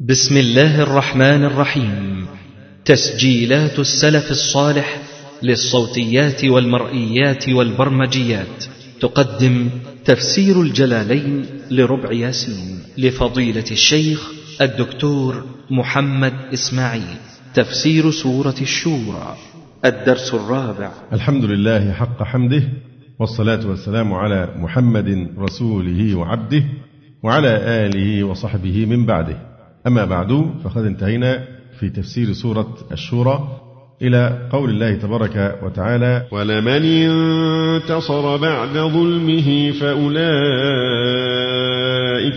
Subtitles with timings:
[0.00, 2.26] بسم الله الرحمن الرحيم.
[2.84, 5.02] تسجيلات السلف الصالح
[5.42, 8.64] للصوتيات والمرئيات والبرمجيات.
[9.00, 9.68] تقدم
[10.04, 14.30] تفسير الجلالين لربع ياسين لفضيلة الشيخ
[14.60, 17.16] الدكتور محمد إسماعيل.
[17.54, 19.36] تفسير سورة الشورى.
[19.84, 20.90] الدرس الرابع.
[21.12, 22.62] الحمد لله حق حمده
[23.18, 26.64] والصلاة والسلام على محمد رسوله وعبده
[27.22, 27.48] وعلى
[27.86, 29.45] آله وصحبه من بعده.
[29.86, 31.44] أما بعد فقد انتهينا
[31.80, 33.48] في تفسير سورة الشورى
[34.02, 40.16] إلى قول الله تبارك وتعالى ولمن انتصر بعد ظلمه فأولئك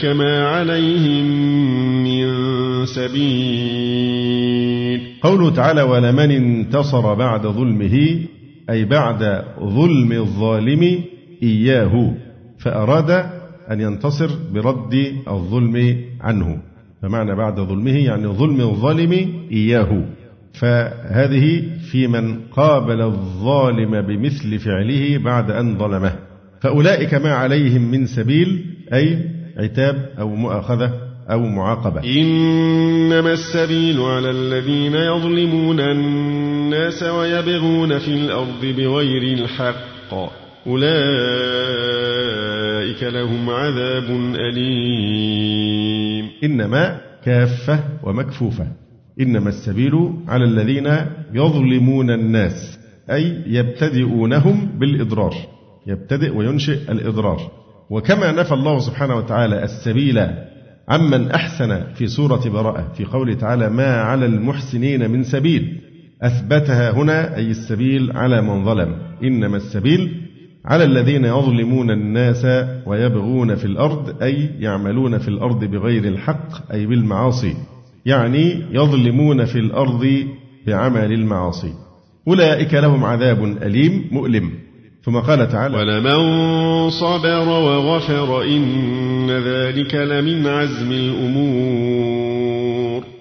[0.05, 1.25] ما عليهم
[2.03, 2.25] من
[2.85, 4.29] سبيل.
[5.21, 8.19] قوله تعالى ولمن انتصر بعد ظلمه
[8.69, 10.99] أي بعد ظلم الظالم
[11.43, 12.13] إياه
[12.59, 13.09] فأراد
[13.71, 16.68] أن ينتصر برد الظلم عنه.
[17.01, 19.11] فمعنى بعد ظلمه يعني ظلم الظالم
[19.51, 20.03] إياه.
[20.53, 26.15] فهذه في من قابل الظالم بمثل فعله بعد أن ظلمه.
[26.61, 29.25] فأولئك ما عليهم من سبيل أي
[29.57, 30.93] عتاب أو مؤاخذة
[31.31, 32.03] أو معاقبة.
[32.03, 40.13] إنما السبيل على الذين يظلمون الناس ويبغون في الأرض بغير الحق.
[40.67, 42.58] أولئك
[43.03, 46.25] لهم عذاب أليم.
[46.43, 48.67] إنما كافة ومكفوفة.
[49.21, 49.93] إنما السبيل
[50.27, 50.87] على الذين
[51.33, 52.79] يظلمون الناس
[53.11, 55.33] أي يبتدئونهم بالإضرار.
[55.87, 57.51] يبتدئ وينشئ الإضرار.
[57.89, 60.19] وكما نفى الله سبحانه وتعالى السبيل
[60.89, 65.81] عمن أحسن في سورة براءة في قوله تعالى ما على المحسنين من سبيل.
[66.21, 68.95] أثبتها هنا أي السبيل على من ظلم.
[69.23, 70.28] إنما السبيل
[70.65, 72.45] على الذين يظلمون الناس
[72.85, 77.53] ويبغون في الأرض أي يعملون في الأرض بغير الحق أي بالمعاصي.
[78.05, 80.25] يعني يظلمون في الأرض
[80.67, 81.73] بعمل المعاصي.
[82.27, 84.51] أولئك لهم عذاب أليم مؤلم.
[85.03, 92.39] ثم قال تعالى ولمن صبر وغفر إن ذلك لمن عزم الأمور.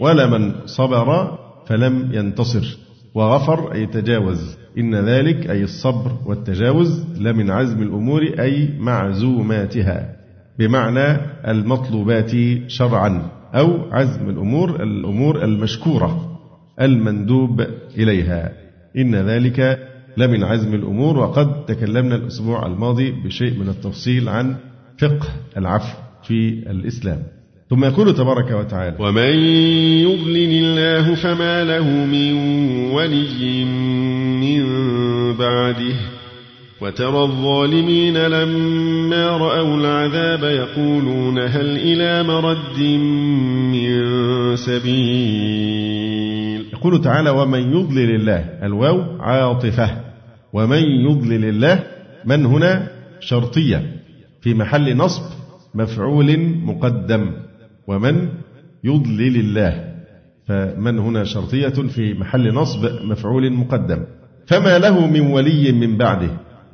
[0.01, 2.88] ولمن صبر فلم ينتصر.
[3.15, 4.57] وغفر أي تجاوز.
[4.79, 10.17] إن ذلك أي الصبر والتجاوز لمن عزم الأمور أي معزوماتها.
[10.59, 12.31] بمعنى المطلوبات
[12.67, 16.39] شرعا أو عزم الأمور الأمور المشكورة
[16.81, 18.53] المندوب إليها.
[18.97, 19.79] إن ذلك
[20.17, 24.57] لمن عزم الأمور وقد تكلمنا الأسبوع الماضي بشيء من التفصيل عن
[24.99, 27.23] فقه العفو في الإسلام.
[27.71, 29.35] ثم يقول تبارك وتعالى ومن
[30.09, 32.35] يضلل الله فما له من
[32.91, 33.65] ولي
[34.41, 34.65] من
[35.37, 35.95] بعده
[36.81, 42.79] وترى الظالمين لما رأوا العذاب يقولون هل إلى مرد
[43.73, 45.89] من سبيل؟
[46.73, 49.91] يقول تعالى ومن يضلل الله الواو عاطفة.
[50.53, 51.83] ومن يضلل الله
[52.25, 52.89] من هنا؟
[53.21, 53.83] شرطية.
[54.41, 55.23] في محل نصب
[55.75, 57.48] مفعول مقدم.
[57.89, 58.29] ومن
[58.85, 59.85] يضلل الله.
[60.47, 64.05] فمن هنا شرطية في محل نصب مفعول مقدم.
[64.47, 66.31] فما له من ولي من بعده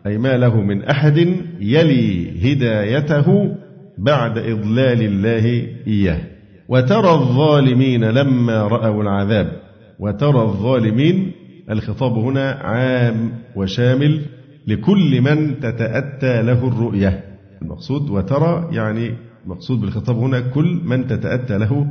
[0.07, 1.19] أي ما له من أحد
[1.61, 3.57] يلي هدايته
[3.99, 6.21] بعد إضلال الله إياه.
[6.69, 9.53] وترى الظالمين لما رأوا العذاب.
[9.99, 11.33] وترى الظالمين
[11.71, 14.21] الخطاب هنا عام وشامل
[14.67, 17.25] لكل من تتأتى له الرؤية.
[17.63, 19.15] المقصود وترى يعني
[19.47, 21.87] مقصود بالخطاب هنا كل من تتأتى له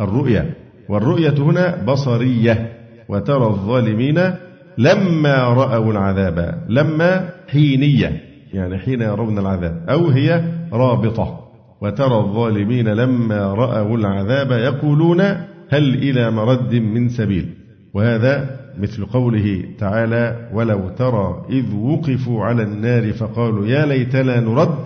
[0.00, 0.56] الرؤية
[0.88, 2.72] والرؤية هنا بصرية.
[3.08, 4.32] وترى الظالمين
[4.78, 6.64] لما رأوا العذاب.
[6.68, 8.20] لما حينية.
[8.52, 9.84] يعني حين يرون العذاب.
[9.88, 11.40] أو هي رابطة.
[11.80, 15.20] وترى الظالمين لما رأوا العذاب يقولون
[15.68, 17.54] هل إلى مرد من سبيل.
[17.94, 24.78] وهذا مثل قوله تعالى ولو ترى إذ وقفوا على النار فقالوا يا ليتنا نرد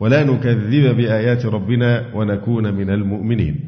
[0.00, 3.60] ولا نكذب بآيات ربنا ونكون من المؤمنين.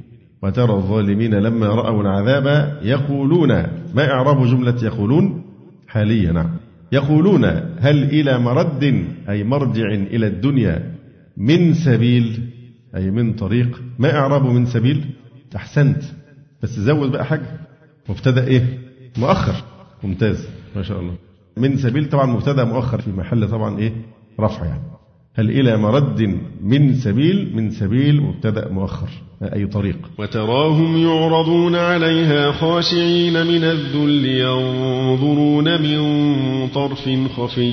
[0.43, 3.49] وترى الظالمين لما رأوا العذاب يقولون
[3.95, 5.43] ما إعراب جملة يقولون؟
[5.89, 6.33] حاليا.
[6.33, 6.51] نعم
[6.93, 7.45] يقولون
[7.79, 10.93] هل إلى مرد أي مرجع إلى الدنيا
[11.37, 12.41] من سبيل
[12.97, 15.05] أي من طريق؟ ما إعراب من سبيل؟
[15.57, 16.03] أحسنت.
[16.63, 17.61] بس زود بقى حاجة.
[18.09, 18.79] مبتدأ إيه؟
[19.19, 19.55] مؤخر.
[20.05, 20.49] ممتاز.
[20.77, 21.15] ما شاء الله.
[21.57, 23.93] من سبيل طبعا مبتدأ مؤخر في محل طبعا إيه؟
[24.41, 24.92] رفع يعني.
[25.35, 29.09] هل إلى مرد من سبيل من سبيل مبتدأ مؤخر
[29.43, 37.73] أي طريق؟ وتراهم يعرضون عليها خاشعين من الذل ينظرون من طرف خفي.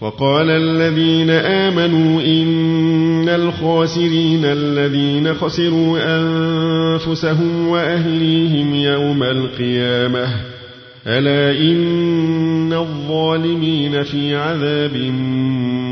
[0.00, 10.53] وقال الذين آمنوا إن الخاسرين الذين خسروا أنفسهم وأهليهم يوم القيامة.
[11.06, 14.96] ألا إن الظالمين في عذاب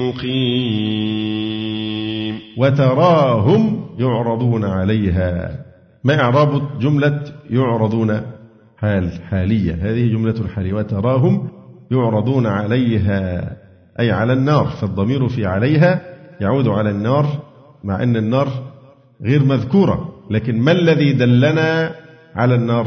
[0.03, 1.33] مقيم
[2.59, 5.65] وتراهم يعرضون عليها
[6.05, 7.21] ما إعراب جملة
[7.51, 8.21] يعرضون
[8.79, 9.75] حال حالية.
[9.75, 11.49] هذه جملة حالية وتراهم
[11.91, 13.53] يعرضون عليها
[14.01, 16.01] أي على النار فالضمير في عليها
[16.41, 17.27] يعود على النار
[17.85, 18.49] مع أن النار
[19.23, 20.13] غير مذكورة.
[20.31, 21.95] لكن ما الذي دلنا
[22.35, 22.87] على النار؟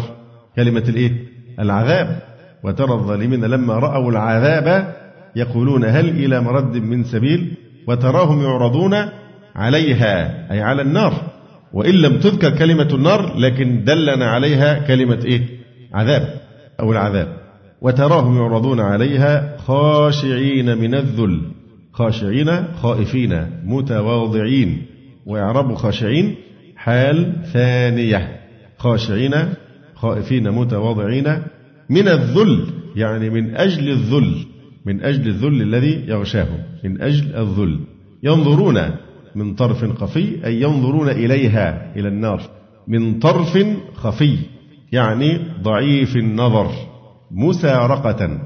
[0.56, 1.25] كلمة الإيه؟
[1.60, 2.20] العذاب.
[2.64, 4.96] وترى الظالمين لما رأوا العذاب
[5.36, 7.54] يقولون هل إلى مرد من سبيل؟
[7.88, 8.96] وتراهم يعرضون
[9.56, 11.14] عليها أي على النار.
[11.74, 15.42] وإن لم تذكر كلمة النار لكن دلنا عليها كلمة إيه؟
[15.94, 16.42] عذاب
[16.80, 17.28] أو العذاب.
[17.82, 21.42] وتراهم يعرضون عليها خاشعين من الذل.
[21.94, 24.86] خاشعين خائفين متواضعين.
[25.26, 26.36] ويعرب خاشعين
[26.76, 28.40] حال ثانية.
[28.78, 29.34] خاشعين
[29.96, 31.42] خائفين متواضعين
[31.90, 32.66] من الذل
[32.96, 34.46] يعني من أجل الذل
[34.86, 37.80] من أجل الذل الذي يغشاهم من أجل الذل.
[38.24, 38.82] ينظرون
[39.36, 42.42] من طرف خفي أي ينظرون إليها إلى النار
[42.88, 43.58] من طرف
[43.96, 44.38] خفي
[44.92, 46.72] يعني ضعيف النظر
[47.32, 48.40] مسارقة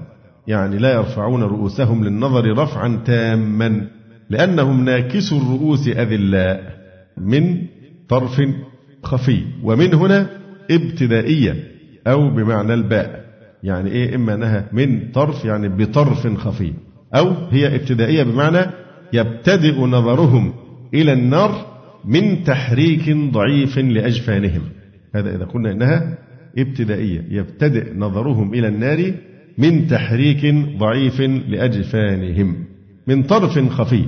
[0.47, 3.87] يعني لا يرفعون رؤوسهم للنظر رفعا تاما
[4.29, 6.79] لأنهم ناكسوا الرؤوس أذلاء
[7.17, 7.57] من
[8.09, 8.41] طرف
[9.03, 9.43] خفي.
[9.63, 10.29] ومن هنا
[10.71, 11.55] ابتدائية
[12.07, 13.25] أو بمعنى الباء
[13.63, 16.73] يعني إيه؟ إما أنها من طرف يعني بطرف خفي
[17.15, 18.71] أو هي ابتدائية بمعنى
[19.13, 20.53] يبتدئ نظرهم
[20.93, 21.65] إلى النار
[22.05, 24.61] من تحريك ضعيف لأجفانهم.
[25.15, 26.17] هذا إذا قلنا إنها
[26.57, 29.11] ابتدائية يبتدئ نظرهم إلى النار
[29.57, 32.55] من تحريك ضعيف لأجفانهم
[33.07, 34.05] من طرف خفي.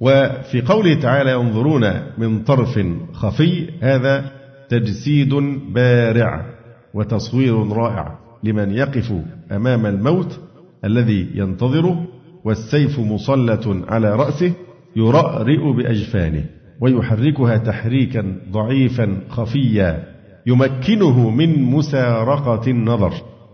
[0.00, 4.30] وفي قوله تعالى ينظرون من طرف خفي هذا
[4.68, 5.34] تجسيد
[5.74, 6.46] بارع
[6.94, 9.12] وتصوير رائع لمن يقف
[9.52, 10.40] أمام الموت
[10.84, 12.06] الذي ينتظره
[12.44, 14.52] والسيف مسلط على رأسه
[14.96, 16.44] يرأرئ بأجفانه
[16.80, 20.04] ويحركها تحريكا ضعيفا خفيا
[20.46, 23.12] يمكنه من مسارقة النظر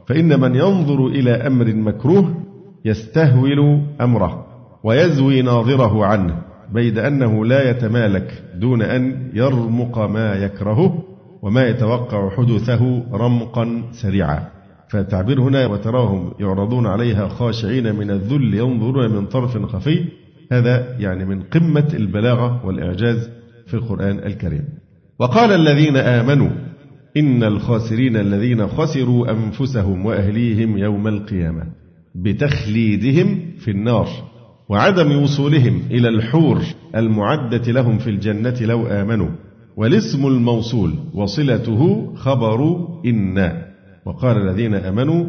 [0.09, 2.35] فإن من ينظر إلى أمر مكروه
[2.85, 4.47] يستهول أمره
[4.85, 11.05] ويزوي ناظره عنه بيد أنه لا يتمالك دون أن يرمق ما يكرهه
[11.43, 14.49] وما يتوقع حدوثه رمقا سريعا.
[14.89, 20.05] فالتعبير هنا وتراهم يعرضون عليها خاشعين من الذل ينظرون من طرف خفي.
[20.53, 23.31] هذا يعني من قمة البلاغة والإعجاز
[23.67, 24.65] في القرآن الكريم.
[25.19, 26.51] وقال الذين آمنوا
[27.17, 31.63] إن الخاسرين الذين خسروا أنفسهم وأهليهم يوم القيامة
[32.15, 34.30] بتخليدهم في النار.
[34.71, 36.63] وعدم وصولهم إلى الحور
[36.97, 39.29] المعدة لهم في الجنة لو آمنوا.
[39.77, 43.53] والاسم الموصول وصلته خبر إن.
[44.05, 45.25] وقال الذين آمنوا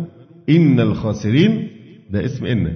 [0.50, 1.68] إن الخاسرين
[2.10, 2.74] ده اسم إن.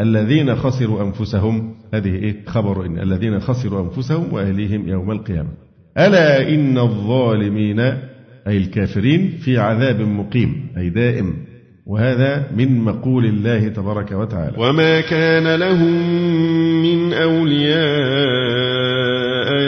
[0.00, 2.98] الذين خسروا أنفسهم هذه إيه؟ خبر إن.
[2.98, 5.50] الذين خسروا أنفسهم وأهليهم يوم القيامة.
[5.98, 11.45] ألا إن الظالمين أي الكافرين في عذاب مقيم أي دائم.
[11.86, 14.52] وهذا من مقول الله تبارك وتعالى.
[14.58, 15.92] وما كان لهم
[16.82, 17.76] من أولياء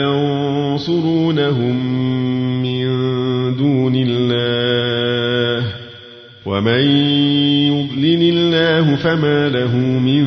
[0.03, 1.75] ينصرونهم
[2.63, 2.85] من
[3.57, 5.65] دون الله
[6.45, 6.81] ومن
[7.71, 10.25] يضلل الله فما له من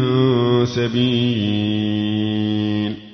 [0.67, 2.13] سبيل.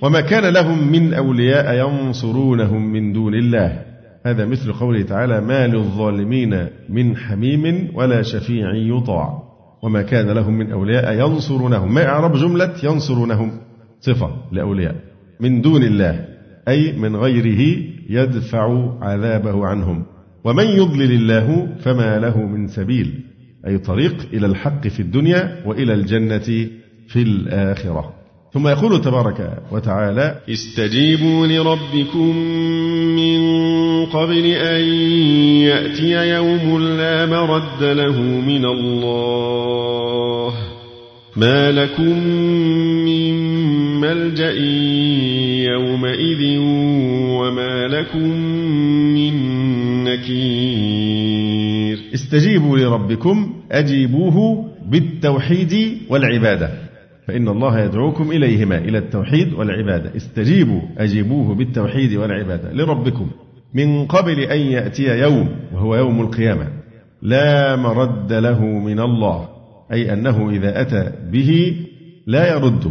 [0.02, 3.88] وما كان لهم من أولياء ينصرونهم من دون الله
[4.26, 9.42] هذا مثل قوله تعالى ما للظالمين من حميم ولا شفيع يطاع.
[9.82, 11.94] وما كان لهم من أولياء ينصرونهم.
[11.94, 13.60] ما إعراب جملة ينصرونهم؟
[14.00, 14.94] صفة لأولياء.
[15.40, 16.25] من دون الله
[16.68, 20.04] أي من غيره يدفع عذابه عنهم.
[20.44, 23.25] ومن يضلل الله فما له من سبيل
[23.66, 26.68] أي طريق إلى الحق في الدنيا وإلى الجنة
[27.08, 28.18] في الآخرة.
[28.52, 32.37] ثم يقول تبارك وتعالى استجيبوا لربكم
[33.16, 33.57] من
[34.04, 34.80] قبل أن
[35.62, 40.52] يأتي يوم لا مرد له من الله.
[41.36, 42.18] ما لكم
[43.04, 43.34] من
[44.00, 44.52] ملجأ
[45.72, 46.58] يومئذ
[47.30, 48.28] وما لكم
[49.14, 49.34] من
[50.04, 51.98] نكير.
[52.14, 56.70] استجيبوا لربكم أجيبوه بالتوحيد والعبادة.
[57.26, 60.16] فإن الله يدعوكم إليهما إلى التوحيد والعبادة.
[60.16, 62.72] استجيبوا أجيبوه بالتوحيد والعبادة.
[62.72, 63.30] لربكم.
[63.75, 66.68] من قبل أن يأتي يوم وهو يوم القيامة
[67.22, 69.48] لا مرد له من الله
[69.92, 71.76] أي أنه إذا أتى به
[72.26, 72.90] لا يرده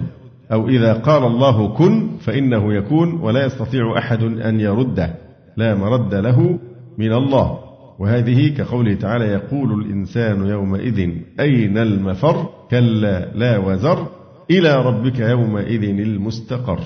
[0.51, 5.15] أو إذا قال الله كن فإنه يكون ولا يستطيع أحد أن يرده
[5.57, 6.60] لا مرد له
[6.98, 7.60] من الله.
[8.00, 14.07] وهذه كقوله تعالى يقول الإنسان يومئذ أين المفر؟ كلا لا وزر
[14.51, 16.79] إلى ربك يومئذ المستقر.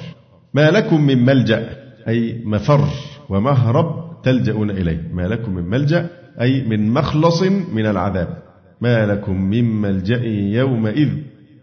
[0.54, 1.70] ما لكم من ملجأ
[2.08, 2.88] أي مفر.
[3.32, 5.10] ومهرب تلجؤون إليه.
[5.14, 6.10] ما لكم من ملجأ
[6.42, 8.38] أي من مخلص من العذاب.
[8.82, 10.24] ما لكم من ملجأ
[10.60, 11.10] يومئذ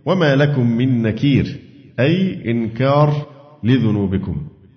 [0.07, 1.57] وما لكم من نكير
[2.01, 3.27] أي إنكار
[3.65, 4.37] لذنوبكم.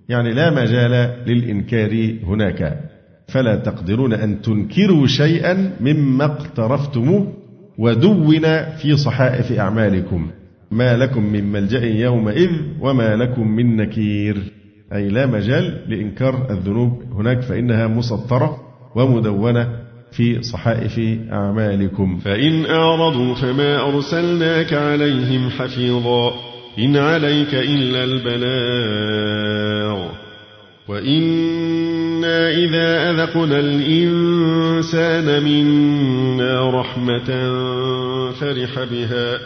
[0.09, 2.79] يعني لا مجال للإنكار هناك.
[3.27, 7.33] فلا تقدرون أن تنكروا شيئا مما اقترفتموه
[7.77, 8.41] ودون
[8.81, 10.27] في صحائف أعمالكم.
[10.71, 14.60] ما لكم من ملجأ يومئذ وما لكم من نكير.
[14.93, 18.57] أي لا مجال لإنكار الذنوب هناك فإنها مسطرة
[18.95, 19.67] ومدونة
[20.11, 20.99] في صحائف
[21.31, 22.19] أعمالكم.
[22.19, 26.33] فإن أعرضوا فما أرسلناك عليهم حفيظا
[26.79, 30.09] إن عليك إلا البلاغ.
[30.87, 37.51] وإنا إذا أذقنا الإنسان منا رحمة
[38.31, 39.37] فرح بها.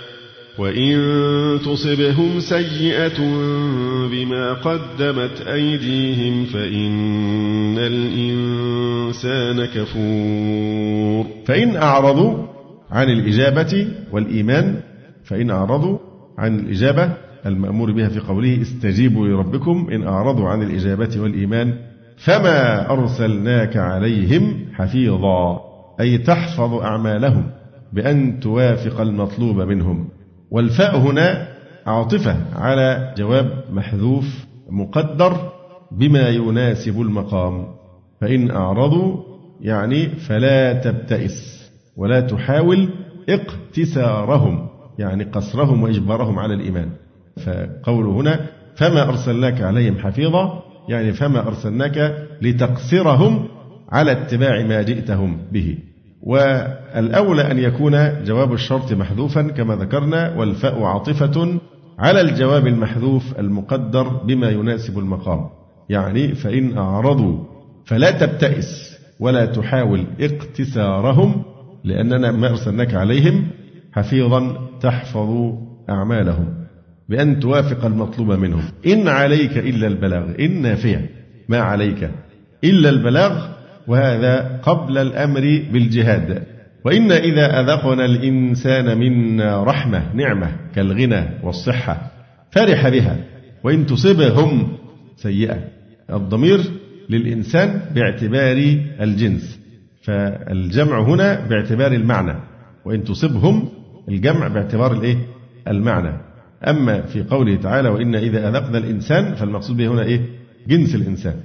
[0.58, 0.96] وإن
[1.66, 3.20] تصبهم سيئة
[4.12, 11.26] بما قدمت أيديهم فإن الإنسان كفور.
[11.46, 12.46] فإن أعرضوا
[12.92, 14.80] عن الإجابة والإيمان
[15.24, 15.98] فإن أعرضوا
[16.38, 17.14] عن الإجابة
[17.46, 21.74] المأمور بها في قوله استجيبوا لربكم إن أعرضوا عن الإجابة والإيمان
[22.18, 25.62] فما أرسلناك عليهم حفيظا
[26.00, 27.50] أي تحفظ أعمالهم
[27.94, 30.10] بأن توافق المطلوب منهم.
[30.52, 31.48] والفاء هنا
[31.86, 35.52] عاطفة على جواب محذوف مقدر
[35.92, 37.68] بما يناسب المقام.
[38.22, 39.18] فإن أعرضوا
[39.62, 42.90] يعني فلا تبتئس ولا تحاول
[43.30, 46.90] اقتسارهم يعني قصرهم وإجبارهم على الإيمان.
[47.46, 48.40] فقوله هنا
[48.76, 53.48] فما أرسلناك عليهم حفيظا يعني فما أرسلناك لتقصرهم
[53.90, 55.78] على اتباع ما جئتهم به.
[56.26, 61.60] والأولى أن يكون جواب الشرط محذوفا كما ذكرنا والفاء عاطفة
[62.00, 65.50] على الجواب المحذوف المقدر بما يناسب المقام.
[65.90, 67.44] يعني فإن أعرضوا
[67.86, 71.44] فلا تبتئس ولا تحاول اقتسارهم
[71.84, 73.48] لأننا ما أرسلناك عليهم
[73.94, 75.54] حفيظا تحفظ
[75.90, 76.54] أعمالهم
[77.10, 78.64] بأن توافق المطلوب منهم.
[78.88, 81.10] إن عليك إلا البلاغ إن نافية
[81.50, 82.12] ما عليك
[82.64, 83.55] إلا البلاغ
[83.88, 86.44] وهذا قبل الأمر بالجهاد.
[86.86, 92.12] وإن إذا أذقنا الإنسان منا رحمة نعمة كالغنى والصحة
[92.52, 93.18] فرح بها.
[93.64, 94.78] وإن تصبهم
[95.16, 95.58] سيئة.
[96.14, 96.60] الضمير
[97.10, 99.60] للإنسان باعتبار الجنس.
[100.02, 102.36] فالجمع هنا باعتبار المعنى.
[102.86, 103.70] وإن تصبهم
[104.10, 105.18] الجمع باعتبار الإيه؟
[105.68, 106.18] المعنى.
[106.68, 110.22] أما في قوله تعالى وإن إذا أذقنا الإنسان فالمقصود به هنا إيه؟
[110.68, 111.36] جنس الإنسان.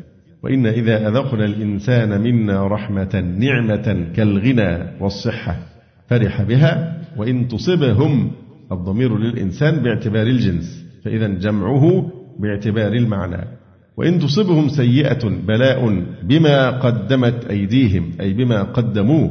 [0.42, 5.56] وإن إذا أذقنا الإنسان منا رحمة نعمة كالغنى والصحة
[6.09, 8.30] فرح بها وإن تصبهم
[8.73, 13.44] الضمير للإنسان باعتبار الجنس فإذا جمعه باعتبار المعنى.
[13.97, 19.30] وإن تصبهم سيئة بلاء بما قدمت أيديهم أي بما قدموه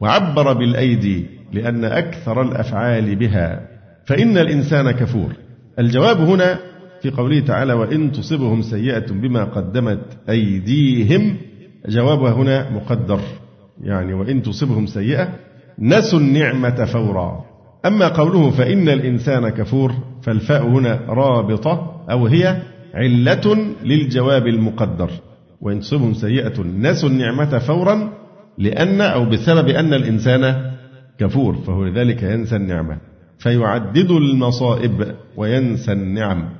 [0.00, 3.68] وعبر بالأيدي لأن أكثر الأفعال بها
[4.06, 5.32] فإن الإنسان كفور.
[5.78, 6.58] الجواب هنا
[7.02, 11.36] في قوله تعالى وإن تصبهم سيئة بما قدمت أيديهم
[11.88, 13.20] جوابها هنا مقدر.
[13.82, 15.28] يعني وإن تصبهم سيئة
[15.78, 17.44] نسوا النعمة فورا.
[17.86, 19.92] أما قوله فإن الإنسان كفور
[20.22, 22.62] فالفاء هنا رابطة أو هي
[22.94, 25.10] علة للجواب المقدر.
[25.60, 28.12] وإن تصبهم سيئة نسوا النعمة فورا
[28.58, 30.70] لأن أو بسبب أن الإنسان
[31.18, 32.98] كفور فهو لذلك ينسى النعمة.
[33.38, 36.59] فيعدد المصائب وينسى النعم.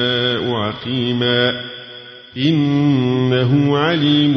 [0.57, 1.51] عقيما
[2.37, 4.35] إنه عليم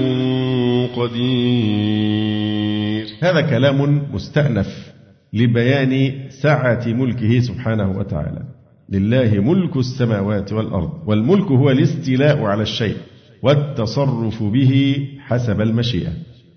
[0.97, 2.65] قدير.
[3.23, 4.93] هذا كلام مستأنف
[5.33, 8.43] لبيان سعة ملكه سبحانه وتعالى.
[8.91, 12.97] لله ملك السماوات والأرض والملك هو الاستيلاء على الشيء
[13.43, 16.13] والتصرف به حسب المشيئة.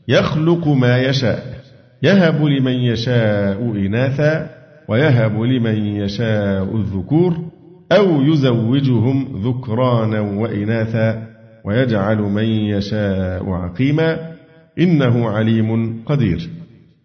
[0.07, 1.57] يخلق ما يشاء
[2.03, 4.49] يهب لمن يشاء إناثا
[4.87, 7.46] ويهب لمن يشاء الذكور
[7.91, 11.27] أو يزوجهم ذكرانا وإناثا
[11.63, 14.31] ويجعل من يشاء عقيما
[14.79, 16.49] إنه عليم قدير.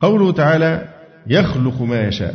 [0.01, 0.89] قوله تعالى
[1.27, 2.35] يخلق ما يشاء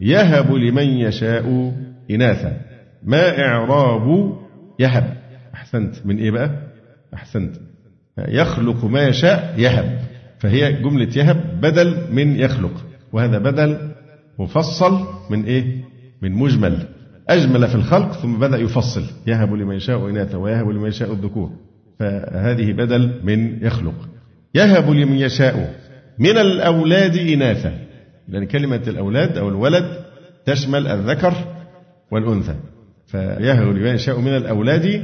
[0.00, 1.74] يهب لمن يشاء
[2.10, 2.60] إناثا.
[3.02, 4.36] ما إعراب
[4.78, 5.16] يهب.
[5.54, 6.06] أحسنت.
[6.06, 6.50] من إيه بقى؟
[7.14, 7.56] أحسنت.
[8.18, 9.98] يخلق ما يشاء يهب.
[10.38, 12.84] فهي جملة يهب بدل من يخلق.
[13.12, 13.90] وهذا بدل
[14.38, 15.84] مفصل من إيه؟
[16.22, 16.86] من مجمل.
[17.28, 19.02] أجمل في الخلق ثم بدأ يفصل.
[19.26, 21.50] يهب لمن يشاء إناثا ويهب لمن يشاء الذكور.
[21.98, 23.94] فهذه بدل من يخلق.
[24.54, 25.74] يهب لمن يشاء
[26.18, 27.72] من الأولاد إناثا.
[28.28, 29.84] لأن كلمة الأولاد أو الولد
[30.46, 31.34] تشمل الذكر
[32.10, 32.54] والأنثى.
[33.06, 35.02] فيهب لمن يشاء من الأولاد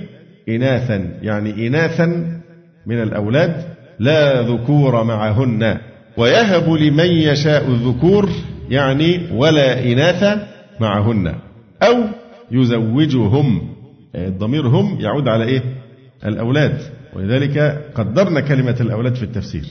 [0.49, 1.19] إناثا.
[1.23, 2.07] يعني إناثا
[2.87, 3.65] من الأولاد
[3.99, 5.79] لا ذكور معهن.
[6.17, 8.29] ويهب لمن يشاء الذكور
[8.71, 10.39] يعني ولا إناث
[10.81, 11.35] معهن.
[11.83, 12.05] أو
[12.51, 13.61] يزوجهم
[14.15, 15.63] الضمير هم يعود على إيه؟
[16.27, 16.81] الأولاد.
[17.17, 19.65] ولذلك قدرنا كلمة الأولاد في التفسير.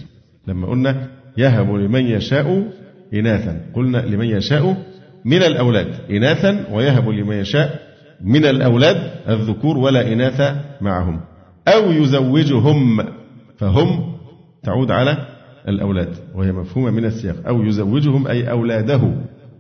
[0.48, 2.72] لما قلنا يهب لمن يشاء
[3.14, 4.78] إناثا قلنا لمن يشاء
[5.26, 7.80] من الأولاد إناثا ويهب لمن يشاء
[8.22, 11.20] من الأولاد الذكور ولا إناث معهم.
[11.68, 13.04] أو يزوجهم
[13.58, 14.14] فهم
[14.64, 15.18] تعود على
[15.68, 17.36] الأولاد وهي مفهومة من السياق.
[17.48, 19.02] أو يزوجهم أي أولاده.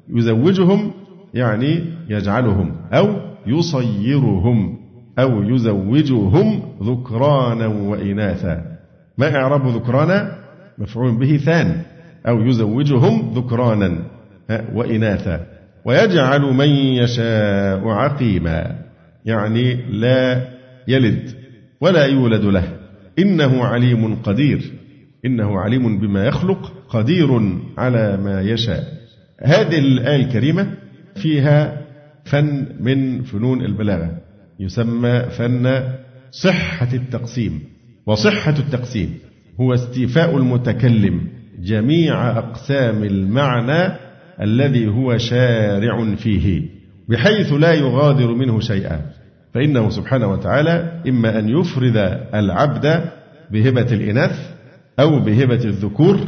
[0.09, 0.93] يزوجهم
[1.33, 3.15] يعني يجعلهم أو
[3.47, 4.77] يصيرهم
[5.19, 8.77] أو يزوجهم ذكرانا وإناثا.
[9.17, 10.37] ما إعراب ذكرانا؟
[10.77, 11.81] مفعول به ثان.
[12.27, 13.97] أو يزوجهم ذكرانا
[14.73, 15.45] وإناثا.
[15.85, 18.75] ويجعل من يشاء عقيما.
[19.25, 20.47] يعني لا
[20.87, 21.29] يلد
[21.81, 22.63] ولا يولد له.
[23.19, 24.71] إنه عليم قدير.
[25.25, 28.83] إنه عليم بما يخلق قدير على ما يشاء.
[29.41, 30.67] هذه الآية الكريمة
[31.15, 31.86] فيها
[32.29, 34.11] فن من فنون البلاغة
[34.59, 35.83] يسمى فن
[36.31, 37.59] صحة التقسيم
[38.05, 39.17] وصحة التقسيم
[39.61, 41.21] هو استيفاء المتكلم
[41.59, 43.93] جميع أقسام المعنى
[44.41, 46.61] الذي هو شارع فيه
[47.09, 49.01] بحيث لا يغادر منه شيئا.
[49.53, 51.97] فإنه سبحانه وتعالى إما أن يفرد
[52.33, 53.01] العبد
[53.51, 54.51] بهبة الإناث
[54.99, 56.19] أو بهبة الذكور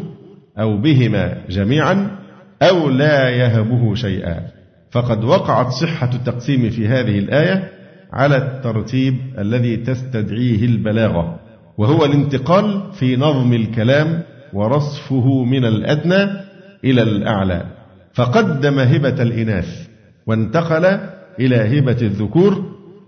[0.59, 2.19] أو بهما جميعا
[2.61, 4.58] أو لا يهبه شيئا.
[4.91, 7.71] فقد وقعت صحة التقسيم في هذه الآية
[8.13, 11.39] على الترتيب الذي تستدعيه البلاغة
[11.77, 14.21] وهو الانتقال في نظم الكلام
[14.53, 16.23] ورصفه من الأدنى
[16.83, 17.65] إلى الأعلى.
[18.13, 19.87] فقدم هبة الإناث
[20.27, 20.99] وانتقل
[21.39, 22.65] إلى هبة الذكور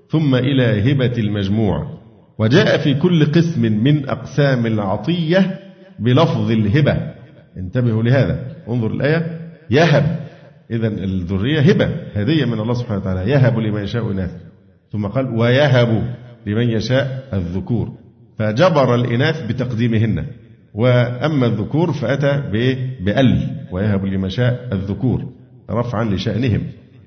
[0.09, 1.87] ثم إلى هبة المجموع.
[2.39, 5.59] وجاء في كل قسم من أقسام العطية
[5.99, 6.97] بلفظ الهبة.
[7.57, 8.39] انتبهوا لهذا.
[8.69, 9.39] انظر الآية.
[9.69, 10.20] يهب.
[10.71, 14.31] إذا الذرية هبة هدية من الله سبحانه وتعالى يهب لمن يشاء إناث
[14.91, 16.03] ثم قال ويهب
[16.47, 17.91] لمن يشاء الذكور.
[18.39, 20.25] فجبر الإناث بتقديمهن.
[20.73, 22.43] وأما الذكور فأتى
[23.05, 23.49] بأل.
[23.71, 25.25] ويهب لمن شاء الذكور
[25.71, 26.61] رفعا لشأنهم.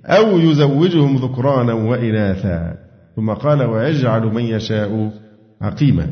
[0.07, 2.77] أو يزوجهم ذكرانا وإناثا.
[3.17, 5.13] ثم قال ويجعل من يشاء
[5.63, 6.07] عقيما.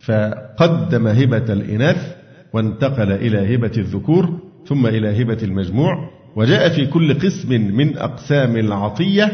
[0.00, 2.16] فقدم هبة الإناث
[2.52, 6.19] وانتقل إلى هبة الذكور ثم إلى هبة المجموع.
[6.36, 9.30] وجاء في كل قسم من أقسام العطية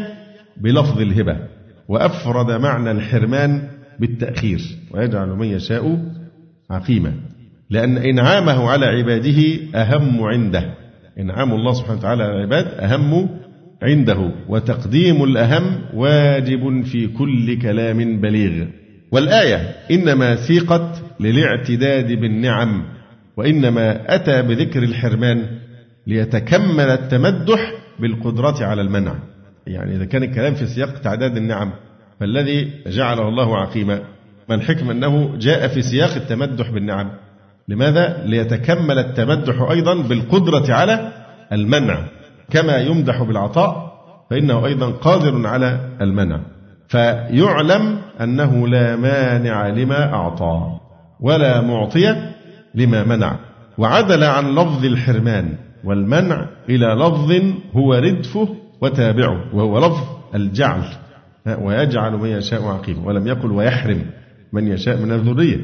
[0.57, 1.37] بلفظ الهبة
[1.87, 3.61] وأفرد معنى الحرمان
[3.99, 4.59] بالتأخير
[4.91, 5.99] ويجعل من يشاء
[6.69, 7.13] عقيما
[7.69, 9.43] لأن إنعامه على عباده
[9.75, 10.73] أهم عنده.
[11.19, 13.29] إنعام الله سبحانه وتعالى على العباد أهم
[13.83, 14.31] عنده.
[14.49, 18.65] وتقديم الأهم واجب في كل كلام بليغ.
[19.11, 19.55] والآية
[19.91, 22.83] إنما سيقت للاعتداد بالنعم
[23.37, 25.45] وإنما أتى بذكر الحرمان
[26.07, 29.15] ليتكمل التمدح بالقدرة على المنع.
[29.67, 31.71] يعني إذا كان الكلام في سياق تعداد النعم
[32.19, 33.99] فالذي جعله الله عقيما.
[34.49, 37.11] ما الحكمة أنه جاء في سياق التمدح بالنعم؟
[37.67, 41.11] لماذا؟ ليتكمل التمدح أيضا بالقدرة على
[41.51, 42.03] المنع.
[42.49, 43.93] كما يمدح بالعطاء
[44.29, 46.39] فإنه أيضا قادر على المنع.
[46.87, 50.79] فيعلم أنه لا مانع لما أعطى
[51.19, 52.31] ولا معطي
[52.75, 53.35] لما منع.
[53.77, 55.66] وعدل عن لفظ الحرمان.
[55.83, 57.31] والمنع إلى لفظ
[57.73, 60.03] هو ردفه وتابعه وهو لفظ
[60.35, 60.83] الجعل.
[61.61, 64.05] ويجعل من يشاء عقيم ولم يقل ويحرم
[64.53, 65.57] من يشاء من الذرية.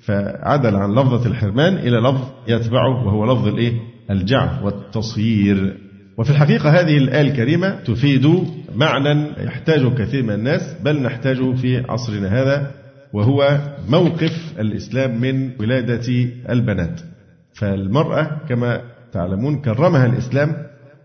[0.00, 3.72] فعدل عن لفظة الحرمان إلى لفظ يتبعه وهو لفظ الإيه؟
[4.10, 5.76] الجعل والتصيير
[6.18, 12.42] وفي الحقيقة هذه الآية الكريمة تفيد معنى يحتاجه كثير من الناس بل نحتاجه في عصرنا
[12.42, 12.70] هذا
[13.12, 17.00] وهو موقف الإسلام من ولادة البنات.
[17.52, 20.56] فالمرأة كما تعلمون كرمها الإسلام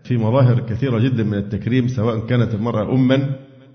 [0.04, 3.30] في مظاهر كثيرة جدا من التكريم سواء كانت المرأة أما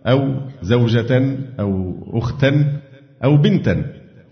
[0.05, 2.79] أو زوجة أو أختا
[3.23, 3.83] أو بنتا.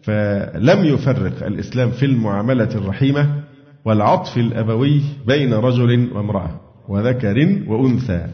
[0.01, 3.43] فلم يفرق الإسلام في المعاملة الرحيمة
[3.85, 8.27] والعطف الأبوي بين رجل وامرأة وذكر وأنثى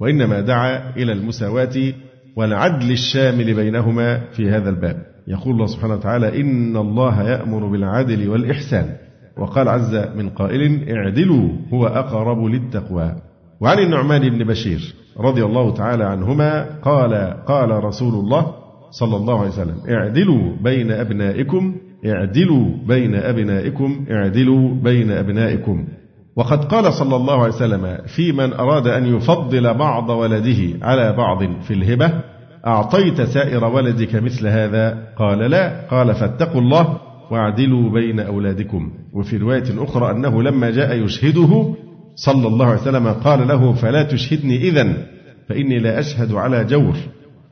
[0.00, 1.92] وإنما دعا إلى المساواة
[2.36, 5.06] والعدل الشامل بينهما في هذا الباب.
[5.28, 8.96] يقول الله سبحانه وتعالى إن الله يأمر بالعدل والإحسان.
[9.38, 13.14] وقال عز من قائل اعدلوا هو أقرب للتقوى.
[13.60, 17.14] وعن النعمان بن بشير رضي الله تعالى عنهما قال
[17.46, 18.46] قال رسول الله
[18.90, 21.74] صلى الله عليه وسلم اعدلوا بين أبنائكم
[22.06, 25.86] اعدلوا بين أبنائكم اعدلوا بين أبنائكم.
[26.36, 31.42] وقد قال صلى الله عليه وسلم في من أراد أن يفضل بعض ولده على بعض
[31.62, 32.12] في الهبة
[32.66, 35.86] أعطيت سائر ولدك مثل هذا؟ قال لا.
[35.90, 36.98] قال فاتقوا الله
[37.30, 38.90] واعدلوا بين أولادكم.
[39.12, 41.74] وفي رواية أخرى أنه لما جاء يشهده
[42.14, 45.06] صلى الله عليه وسلم قال له فلا تشهدني إذا
[45.48, 46.96] فإني لا أشهد على جور.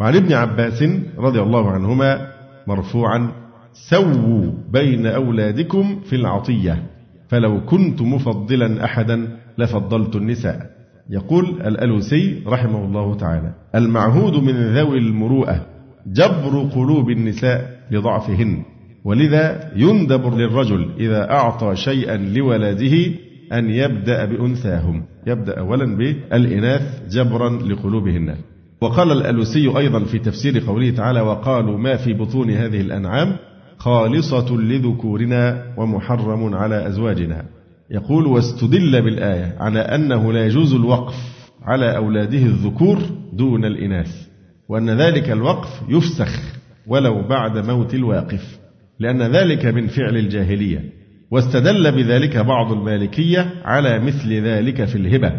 [0.00, 0.84] وعن ابن عباس
[1.18, 2.26] رضي الله عنهما
[2.66, 3.30] مرفوعا
[3.72, 6.82] سووا بين أولادكم في العطية
[7.28, 10.70] فلو كنت مفضلا أحدا لفضلت النساء.
[11.10, 15.66] يقول الألوسي رحمه الله تعالى المعهود من ذوي المروءة
[16.06, 18.62] جبر قلوب النساء لضعفهن.
[19.08, 23.14] ولذا يندب للرجل إذا أعطى شيئا لولده
[23.52, 28.34] أن يبدأ بأنثاهم يبدأ أولا بالإناث جبرا لقلوبهن.
[28.80, 33.36] وقال الألوسي أيضا في تفسير قوله تعالى وقالوا ما في بطون هذه الأنعام؟
[33.78, 37.44] خالصة لذكورنا ومحرم على أزواجنا.
[37.90, 41.14] يقول واستدل بالآية على أنه لا يجوز الوقف
[41.62, 42.98] على أولاده الذكور
[43.32, 44.26] دون الإناث
[44.68, 46.40] وأن ذلك الوقف يفسخ
[46.86, 48.67] ولو بعد موت الواقف.
[49.00, 50.84] لأن ذلك من فعل الجاهلية
[51.30, 55.32] واستدل بذلك بعض المالكية على مثل ذلك في الهبة.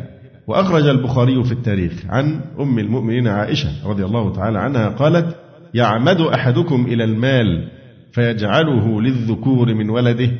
[0.47, 5.35] وأخرج البخاري في التاريخ عن أم المؤمنين عائشة رضي الله تعالى عنها قالت
[5.73, 7.67] يعمد أحدكم إلى المال
[8.11, 10.31] فيجعله للذكور من ولده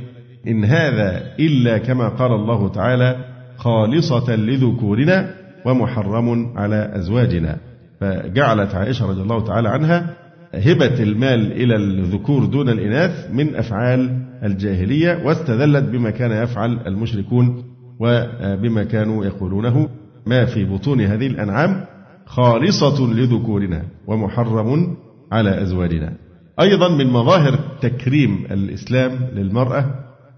[0.47, 3.15] إن هذا إلا كما قال الله تعالى
[3.58, 7.58] خالصة لذكورنا ومحرم على أزواجنا.
[7.99, 10.15] فجعلت عائشة رضي الله تعالى عنها
[10.53, 17.63] هبة المال إلى الذكور دون الإناث من أفعال الجاهلية واستدلت بما كان يفعل المشركون
[17.99, 19.89] وبما كانوا يقولونه.
[20.25, 21.85] ما في بطون هذه الأنعام
[22.25, 24.97] خالصة لذكورنا ومحرم
[25.31, 26.13] على أزواجنا.
[26.62, 29.85] أيضا من مظاهر تكريم الإسلام للمرأة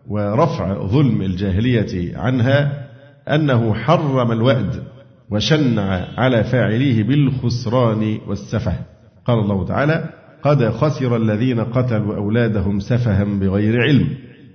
[0.08, 2.88] ورفع ظلم الجاهلية عنها
[3.28, 4.84] أنه حرم الوأد
[5.32, 8.91] وشنع على فاعليه بالخسران والسفه.
[9.26, 10.10] قال الله تعالى
[10.44, 14.08] قد خسر الذين قتلوا أولادهم سفها بغير علم.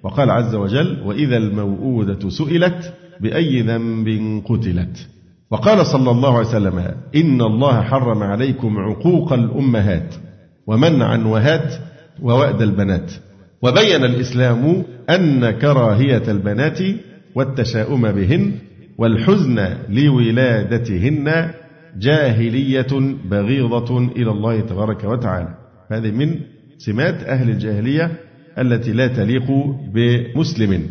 [0.03, 5.09] وقال عز وجل وإذا الموءودة سئلت بأي ذنب قتلت؟
[5.51, 6.79] وقال صلى الله عليه وسلم
[7.17, 10.15] إن الله حرم عليكم عقوق الأمهات
[10.67, 11.75] ومنعا وهات
[12.23, 13.13] ووأد البنات.
[13.63, 16.79] وبين الإسلام أن كراهية البنات
[17.35, 18.53] والتشاؤم بهن
[18.99, 21.51] والحزن لولادتهن
[21.99, 25.55] جاهلية بغيضة إلى الله تبارك وتعالى.
[25.91, 26.35] هذه من
[26.79, 28.13] سمات أهل الجاهلية
[28.59, 29.51] التي لا تليق
[29.95, 30.83] بمسلم.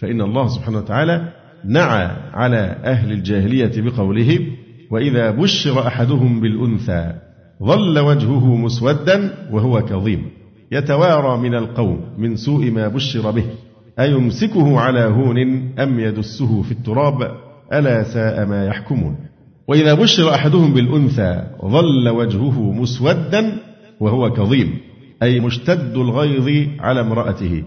[0.00, 1.28] فإن الله سبحانه وتعالى
[1.64, 4.38] نعى على أهل الجاهلية بقوله
[4.90, 7.12] وإذا بشر أحدهم بالأنثى
[7.62, 10.26] ظل وجهه مسودا وهو كظيم.
[10.72, 13.44] يتوارى من القوم من سوء ما بشر به.
[13.98, 15.38] أيمسكه على هون
[15.78, 17.30] أم يدسه في التراب؟
[17.72, 19.16] ألا ساء ما يحكمون.
[19.68, 23.56] وإذا بشر أحدهم بالأنثى ظل وجهه مسودا
[24.00, 24.78] وهو كظيم
[25.22, 27.64] أي مشتد الغيظ على امرأته.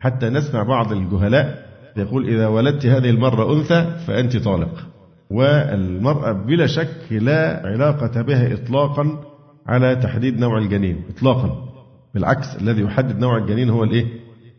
[0.00, 4.86] حتى نسمع بعض الجهلاء يقول إذا ولدت هذه المرة أنثى فأنت طالق.
[5.30, 9.20] والمرأة بلا شك لا علاقة بها إطلاقا
[9.66, 11.68] على تحديد نوع الجنين إطلاقا.
[12.14, 14.06] بالعكس الذي يحدد نوع الجنين هو الإيه؟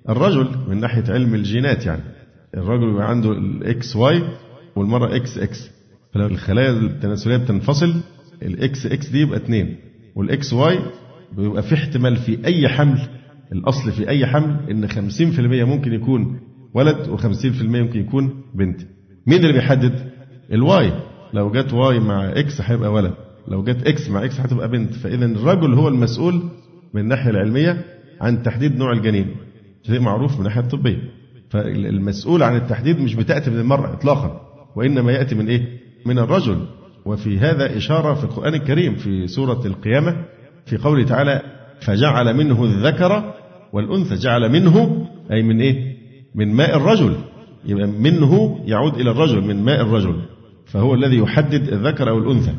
[0.10, 2.02] الرجل من ناحية علم الجينات يعني.
[2.58, 4.23] الرجل يبقى عنده الإكس واي
[4.75, 5.78] والمرأة إكس إكس
[6.13, 7.93] فلو الخلايا التناسلية بتنفصل
[8.41, 9.76] ال X X دي يبقى اثنين
[10.15, 10.79] وال X Y
[11.38, 13.00] بيبقى في احتمال في أي حمل
[13.52, 16.39] الأصل في أي حمل إن 50% ممكن يكون
[16.74, 18.82] ولد و50% ممكن يكون بنت.
[19.28, 20.10] مين اللي بيحدد؟
[20.51, 20.93] ال Y
[21.34, 23.13] لو جت Y مع X هيبقى ولد
[23.48, 24.93] لو جت X مع X هتبقى بنت.
[24.93, 26.43] فإذا الرجل هو المسؤول
[26.93, 27.86] من الناحية العلمية
[28.22, 29.36] عن تحديد نوع الجنين
[29.88, 30.98] شيء معروف من الناحية الطبية.
[31.50, 34.41] فالمسؤول عن التحديد مش بتأتي من المراه اطلاقا
[34.76, 36.65] وإنما يأتي من إيه؟ من الرجل.
[37.05, 40.15] وفي هذا إشارة في القرآن الكريم في سورة القيامة
[40.65, 41.41] في قوله تعالى
[41.81, 43.33] فجعل منه الذكر
[43.73, 44.15] والأنثى.
[44.15, 45.97] جعل منه أي من إيه؟
[46.35, 47.15] من ماء الرجل.
[47.65, 50.15] يبقى منه يعود إلى الرجل من ماء الرجل.
[50.65, 52.53] فهو الذي يحدد الذكر أو الأنثى.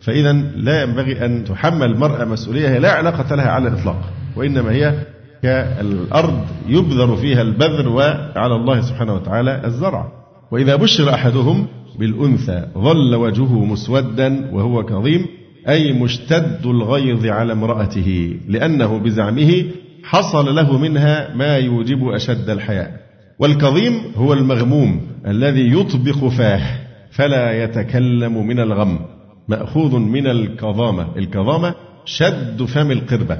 [0.00, 4.00] فإذا لا ينبغي أن تحمل المرأة مسؤولية هي لا علاقة لها على الإطلاق.
[4.36, 5.06] وإنما هي
[5.42, 10.12] كالأرض يبذر فيها البذر وعلى الله سبحانه وتعالى الزرع.
[10.50, 11.66] وإذا بشر أحدهم
[11.98, 15.26] بالأنثى ظل وجهه مسودا وهو كظيم
[15.68, 19.64] أي مشتد الغيظ على امرأته لأنه بزعمه
[20.04, 23.00] حصل له منها ما يوجب أشد الحياء.
[23.38, 26.62] والكظيم هو المغموم الذي يطبق فاه
[27.10, 28.98] فلا يتكلم من الغم
[29.48, 31.16] مأخوذ من الكظامة.
[31.16, 33.38] الكظامة شد فم القربة.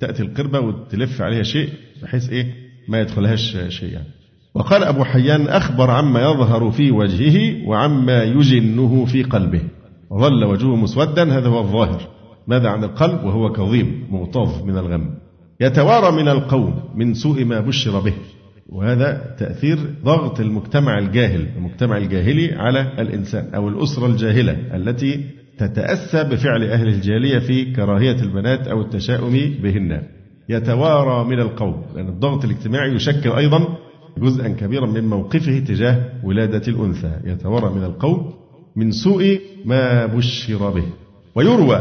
[0.00, 1.68] تأتي القربة وتلف عليها شيء
[2.02, 2.46] بحيث إيه؟
[2.88, 4.21] ما يدخلهاش شيء يعني.
[4.54, 9.60] وقال أبو حيان أخبر عما يظهر في وجهه وعما يجنه في قلبه.
[10.14, 12.02] ظل وجهه مسودا هذا هو الظاهر.
[12.46, 15.14] ماذا عن القلب؟ وهو كظيم مغتاظ من الغم.
[15.60, 18.12] يتوارى من القوم من سوء ما بشر به.
[18.68, 25.24] وهذا تأثير ضغط المجتمع الجاهل المجتمع الجاهلي على الإنسان أو الأسرة الجاهلة التي
[25.58, 30.02] تتأسى بفعل أهل الجاهلية في كراهية البنات أو التشاؤم بهن.
[30.48, 33.76] يتوارى من القوم لأن الضغط الاجتماعي يشكل أيضا
[34.18, 38.32] جزءا كبيرا من موقفه تجاه ولادة الأنثى يتوارى من القوم
[38.76, 40.84] من سوء ما بشر به.
[41.34, 41.80] ويروى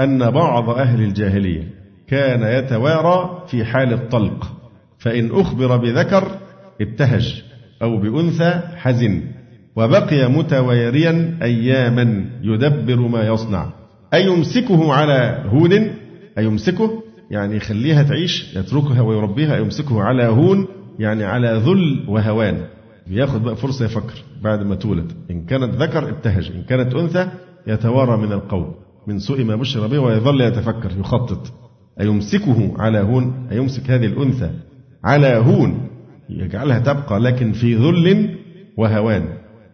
[0.00, 1.68] أن بعض أهل الجاهلية
[2.08, 4.52] كان يتوارى في حال الطلق
[4.98, 6.38] فإن أخبر بذكر
[6.80, 7.42] ابتهج
[7.82, 9.22] أو بأنثى حزن
[9.76, 13.72] وبقي متواريا أياما يدبر ما يصنع.
[14.14, 15.90] أيمسكه على هون؟
[16.38, 20.66] أيمسكه؟ يعني يخليها تعيش يتركها ويربيها أيمسكه على هون؟
[21.02, 22.64] يعني على ذل وهوان
[23.06, 25.12] بياخد بقى فرصة يفكر بعد ما تولد.
[25.30, 27.28] إن كانت ذكر ابتهج إن كانت أنثى
[27.66, 28.74] يتوارى من القوم
[29.06, 31.52] من سوء ما بشر به ويظل يتفكر يخطط.
[32.00, 34.50] أيمسكه على هون؟ أيمسك هذه الأنثى
[35.04, 35.88] على هون؟
[36.30, 38.36] يجعلها تبقى لكن في ذل
[38.76, 39.24] وهوان.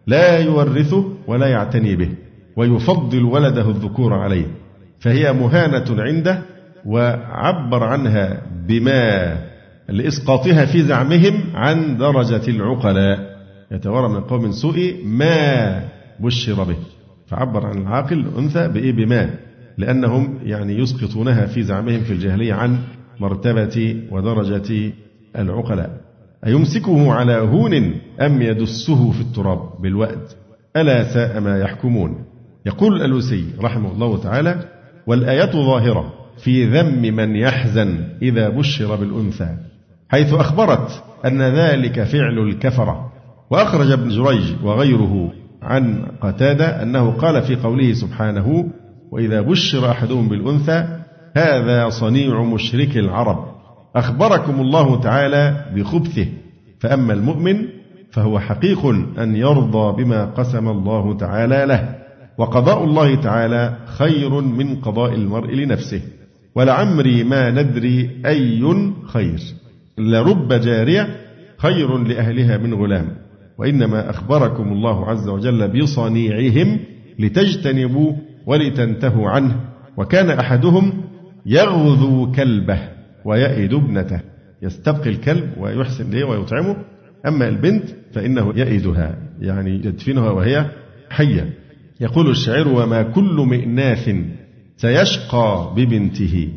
[0.07, 2.09] لا يورثه ولا يعتني به
[2.57, 4.45] ويفضل ولده الذكور عليه.
[4.99, 6.41] فهي مهانة عنده
[6.85, 9.35] وعبر عنها بما
[9.91, 13.39] لإسقاطها في زعمهم عن درجة العقلاء.
[13.71, 15.83] يتورى من قوم سوء ما
[16.19, 16.77] بشر به.
[17.27, 19.29] فعبر عن العاقل الأنثى بإيه؟ بما.
[19.77, 22.77] لأنهم يعني يسقطونها في زعمهم في الجاهلية عن
[23.19, 24.93] مرتبة ودرجة
[25.37, 26.01] العقلاء.
[26.45, 30.21] أيمسكه على هون أم يدسه في التراب بالوأد؟
[30.77, 32.25] ألا ساء ما يحكمون.
[32.65, 34.65] يقول الألوسي رحمه الله تعالى
[35.07, 39.57] والآية ظاهرة في ذم من يحزن إذا بشر بالأنثى.
[40.09, 43.11] حيث أخبرت أن ذلك فعل الكفرة.
[43.49, 48.65] وأخرج ابن جريج وغيره عن قتادة أنه قال في قوله سبحانه
[49.11, 50.87] وإذا بشر أحدهم بالأنثى
[51.35, 53.45] هذا صنيع مشرك العرب.
[53.95, 56.27] أخبركم الله تعالى بخبثه.
[56.79, 57.65] فأما المؤمن
[58.11, 58.85] فهو حقيق
[59.19, 61.95] أن يرضى بما قسم الله تعالى له.
[62.37, 66.01] وقضاء الله تعالى خير من قضاء المرء لنفسه.
[66.55, 68.63] ولعمري ما ندري أي
[69.05, 69.39] خير.
[69.99, 71.07] لرب جارية
[71.57, 73.07] خير لأهلها من غلام.
[73.57, 76.79] وإنما أخبركم الله عز وجل بصنيعهم
[77.19, 78.13] لتجتنبوا
[78.45, 79.55] ولتنتهوا عنه.
[79.97, 80.93] وكان أحدهم
[81.45, 82.79] يغذو كلبه
[83.25, 84.19] ويئد ابنته.
[84.61, 86.75] يستبقي الكلب ويحسن إليه ويطعمه.
[87.27, 87.83] أما البنت
[88.13, 90.65] فإنه يئدها يعني يدفنها وهي
[91.09, 91.53] حية.
[92.01, 94.15] يقول الشاعر وما كل مئناث
[94.77, 96.49] سيشقى ببنته.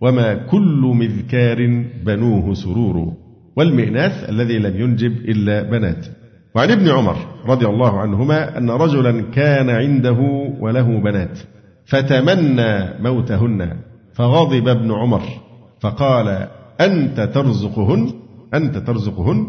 [0.00, 3.12] وما كل مذكار بنوه سرور
[3.56, 6.06] والمئناث الذي لم ينجب إلا بنات.
[6.54, 10.18] وعن ابن عمر رضي الله عنهما أن رجلا كان عنده
[10.60, 11.38] وله بنات
[11.86, 13.76] فتمنى موتهن
[14.14, 15.22] فغضب ابن عمر
[15.80, 16.48] فقال
[16.80, 18.12] أنت ترزقهن
[18.54, 19.46] أنت ترزقهن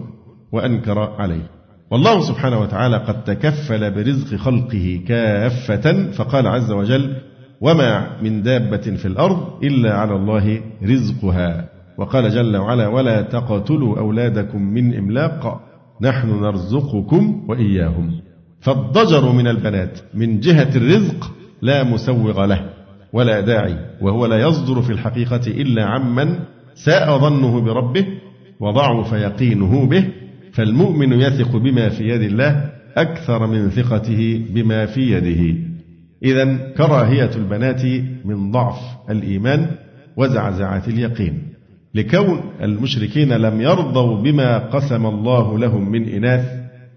[0.51, 1.49] وأنكر عليه.
[1.91, 7.15] والله سبحانه وتعالى قد تكفل برزق خلقه كافة فقال عز وجل
[7.61, 11.69] وما من دابة في الأرض إلا على الله رزقها.
[11.97, 15.61] وقال جل وعلا ولا تقتلوا أولادكم من إملاق
[16.01, 18.11] نحن نرزقكم وإياهم.
[18.59, 22.69] فالضجر من البنات من جهة الرزق لا مسوغ له
[23.13, 26.35] ولا داعي وهو لا يصدر في الحقيقة إلا عمن
[26.75, 28.05] ساء ظنه بربه
[28.59, 30.07] وضعف يقينه به.
[30.53, 35.70] فالمؤمن يثق بما في يد الله أكثر من ثقته بما في يده.
[36.23, 37.85] إذا كراهية البنات
[38.25, 38.79] من ضعف
[39.09, 39.67] الإيمان
[40.17, 41.51] وزعزعة اليقين.
[41.95, 46.45] لكون المشركين لم يرضوا بما قسم الله لهم من إناث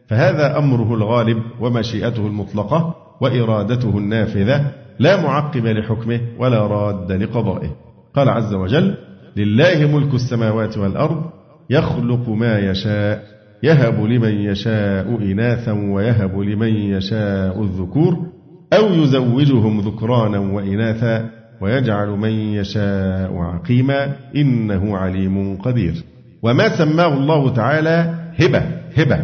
[0.09, 7.71] فهذا أمره الغالب ومشيئته المطلقة وإرادته النافذة لا معقب لحكمه ولا راد لقضائه.
[8.15, 8.95] قال عز وجل
[9.37, 11.23] لله ملك السماوات والأرض
[11.71, 13.25] يخلق ما يشاء
[13.63, 18.34] يهب لمن يشاء إناثا ويهب لمن يشاء الذكور
[18.73, 25.95] أو يزوجهم ذكرانا وإناثا ويجعل من يشاء عقيما إنه عليم قدير.
[26.43, 28.63] وما سماه الله تعالى هبة
[28.97, 29.21] هبة.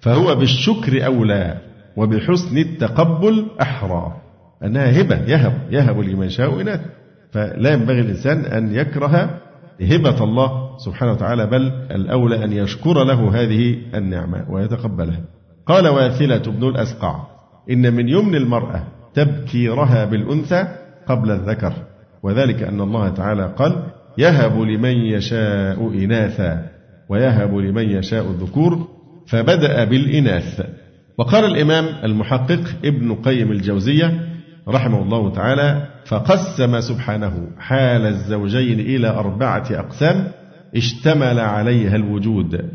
[0.00, 1.58] فهو بالشكر أولى
[1.96, 4.16] وبحسن التقبل أحرى.
[4.64, 6.90] أنها هبة يهب يهب لمن يشاء إناثا.
[7.32, 9.40] فلا ينبغي الإنسان أن يكره
[9.80, 15.20] هبة الله سبحانه وتعالى بل الأولى أن يشكر له هذه النعمة ويتقبلها.
[15.66, 17.31] قال واثلة بن الأسقع
[17.70, 18.82] إن من يمن المرأة
[19.14, 20.68] تبكيرها بالأنثى
[21.06, 21.72] قبل الذكر.
[22.22, 23.82] وذلك أن الله تعالى قال
[24.18, 26.68] يهب لمن يشاء إناثا
[27.08, 28.88] ويهب لمن يشاء الذكور
[29.26, 30.66] فبدأ بالإناث.
[31.18, 34.20] وقال الإمام المحقق ابن قيم الجوزية
[34.68, 40.28] رحمه الله تعالى فقسم سبحانه حال الزوجين إلى أربعة أقسام
[40.76, 42.68] اشتمل عليها الوجود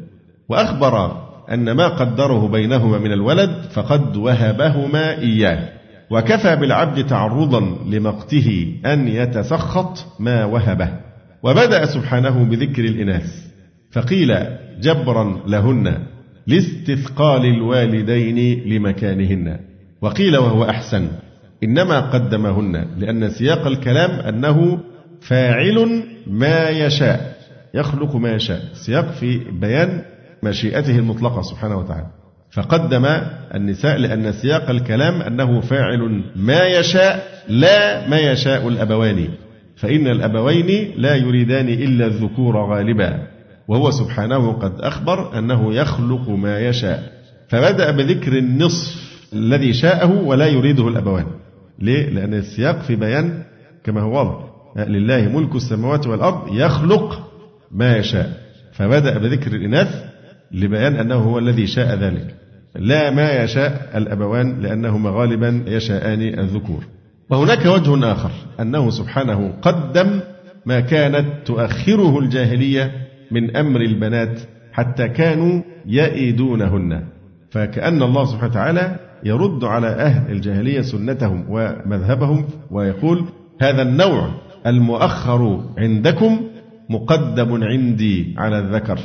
[0.49, 5.69] وأخبر أن ما قدره بينهما من الولد فقد وهبهما إياه.
[6.09, 10.89] وكفى بالعبد تعرضا لمقته أن يتسخط ما وهبه.
[11.43, 13.47] وبدأ سبحانه بذكر الإناث.
[13.91, 14.35] فقيل
[14.81, 15.97] جبرا لهن
[16.47, 19.59] لاستثقال الوالدين لمكانهن.
[20.01, 21.07] وقيل وهو أحسن.
[21.63, 24.79] إنما قدمهن لأن سياق الكلام أنه
[25.21, 27.37] فاعل ما يشاء
[27.73, 28.61] يخلق ما يشاء.
[28.73, 30.01] سياق في بيان
[30.43, 32.07] مشيئته المطلقة سبحانه وتعالى.
[32.51, 33.05] فقدم
[33.55, 39.27] النساء لأن سياق الكلام أنه فاعل ما يشاء لا ما يشاء الأبوان
[39.75, 43.27] فإن الأبوين لا يريدان إلا الذكور غالبا.
[43.67, 47.03] وهو سبحانه قد أخبر أنه يخلق ما يشاء.
[47.49, 51.25] فبدأ بذكر النصف الذي شاءه ولا يريده الأبوان.
[51.79, 53.43] ليه؟ لأن السياق في بيان
[53.83, 54.47] كما هو واضح.
[54.89, 57.29] لله ملك السماوات والأرض يخلق
[57.71, 58.33] ما يشاء.
[58.73, 60.03] فبدأ بذكر الإناث
[60.51, 62.35] لبيان أنه هو الذي شاء ذلك.
[62.75, 66.83] لا ما يشاء الأبوان لأنهما غالبا يشاءان الذكور.
[67.29, 70.19] وهناك وجه آخر أنه سبحانه قدم
[70.65, 72.91] ما كانت تؤخره الجاهلية
[73.31, 74.39] من أمر البنات
[74.71, 77.03] حتى كانوا يئدونهن
[77.51, 83.25] فكأن الله سبحانه وتعالى يرد على أهل الجاهلية سنتهم ومذهبهم ويقول
[83.61, 84.31] هذا النوع
[84.65, 86.39] المؤخر عندكم
[86.89, 88.99] مقدم عندي على الذكر.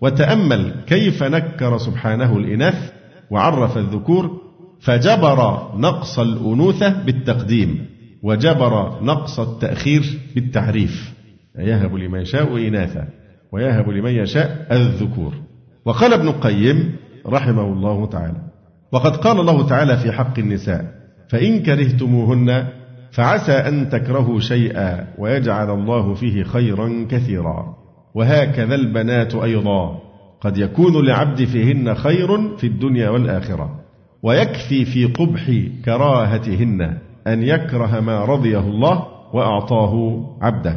[0.00, 2.92] وتأمل كيف نكر سبحانه الإناث
[3.30, 4.40] وعرف الذكور
[4.80, 7.86] فجبر نقص الأنوثة بالتقديم
[8.22, 10.02] وجبر نقص التأخير
[10.34, 11.14] بالتعريف.
[11.58, 13.08] يهب لمن يشاء إناثا
[13.52, 15.34] ويهب لمن يشاء الذكور.
[15.84, 18.42] وقال ابن القيم رحمه الله تعالى
[18.92, 20.84] وقد قال الله تعالى في حق النساء
[21.28, 22.66] فإن كرهتموهن
[23.10, 27.77] فعسى أن تكرهوا شيئا ويجعل الله فيه خيرا كثيرا.
[28.14, 29.98] وهكذا البنات أيضا.
[30.40, 33.80] قد يكون لعبد فيهن خير في الدنيا والآخرة
[34.22, 35.50] ويكفي في قبح
[35.84, 40.76] كراهتهن أن يكره ما رضيه الله وأعطاه عبده.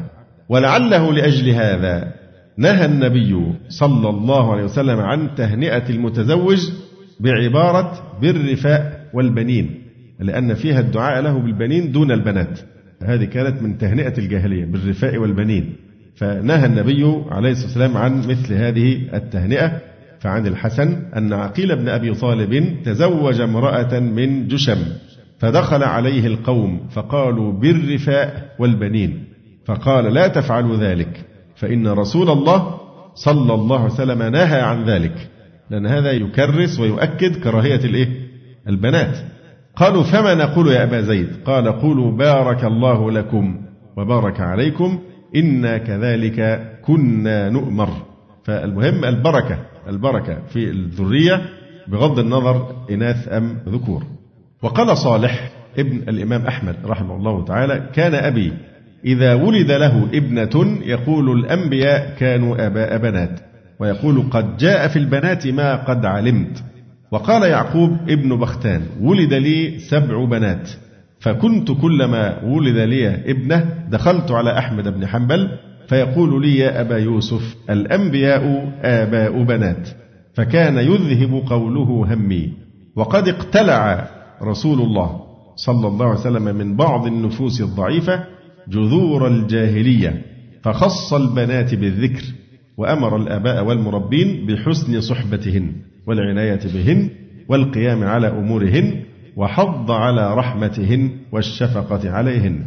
[0.49, 2.13] ولعله لأجل هذا
[2.57, 6.59] نهى النبي صلى الله عليه وسلم عن تهنئة المتزوج
[7.19, 9.81] بعبارة بالرفاء والبنين
[10.19, 12.59] لأن فيها الدعاء له بالبنين دون البنات.
[13.03, 15.75] هذه كانت من تهنئة الجاهلية بالرفاء والبنين.
[16.15, 19.81] فنهى النبي عليه الصلاة والسلام عن مثل هذه التهنئة
[20.19, 24.85] فعن الحسن أن عقيل بن أبي طالب تزوج امرأة من جشم
[25.39, 29.23] فدخل عليه القوم فقالوا بالرفاء والبنين
[29.65, 32.77] فقال لا تفعلوا ذلك فإن رسول الله
[33.15, 35.29] صلى الله عليه وسلم نهى عن ذلك
[35.69, 38.07] لأن هذا يكرس ويؤكد كراهية الإيه؟
[38.67, 39.17] البنات
[39.75, 43.61] قالوا فما نقول يا أبا زيد قال قولوا بارك الله لكم
[43.97, 44.99] وبارك عليكم
[45.35, 47.89] إنا كذلك كنا نؤمر.
[48.43, 51.41] فالمهم البركة البركة في الذرية
[51.87, 54.03] بغض النظر إناث أم ذكور.
[54.61, 58.53] وقال صالح ابن الإمام أحمد رحمه الله تعالى كان أبي
[59.05, 63.39] إذا ولد له ابنة يقول الأنبياء كانوا آباء بنات
[63.79, 66.63] ويقول قد جاء في البنات ما قد علمت.
[67.11, 70.69] وقال يعقوب ابن بختان ولد لي سبع بنات
[71.21, 75.49] فكنت كلما ولد لي ابنه دخلت على أحمد بن حنبل
[75.87, 79.89] فيقول لي يا أبا يوسف الأنبياء آباء بنات
[80.33, 82.49] فكان يذهب قوله همي
[82.95, 84.07] وقد اقتلع
[84.43, 85.21] رسول الله
[85.55, 88.23] صلى الله عليه وسلم من بعض النفوس الضعيفة
[88.67, 90.21] جذور الجاهلية
[90.63, 92.23] فخص البنات بالذكر
[92.77, 95.71] وأمر الآباء والمربين بحسن صحبتهن
[96.07, 97.09] والعناية بهن
[97.49, 99.03] والقيام على أمورهن
[99.37, 102.65] وحض على رحمتهن والشفقة عليهن.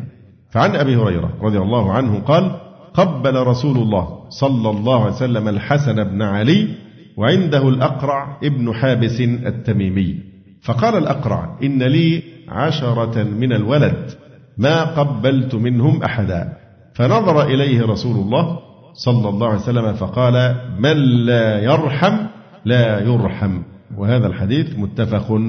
[0.51, 2.51] فعن أبي هريرة رضي الله عنه قال
[2.95, 6.69] قبل رسول الله صلى الله عليه وسلم الحسن بن علي
[7.17, 10.19] وعنده الأقرع ابن حابس التميمي.
[10.63, 14.11] فقال الأقرع إن لي عشرة من الولد
[14.59, 16.53] ما قبلت منهم أحدا.
[16.95, 18.59] فنظر إليه رسول الله
[18.95, 20.97] صلى الله عليه وسلم فقال من
[21.27, 22.17] لا يرحم
[22.65, 23.63] لا يرحم.
[23.97, 25.41] وهذا الحديث متفق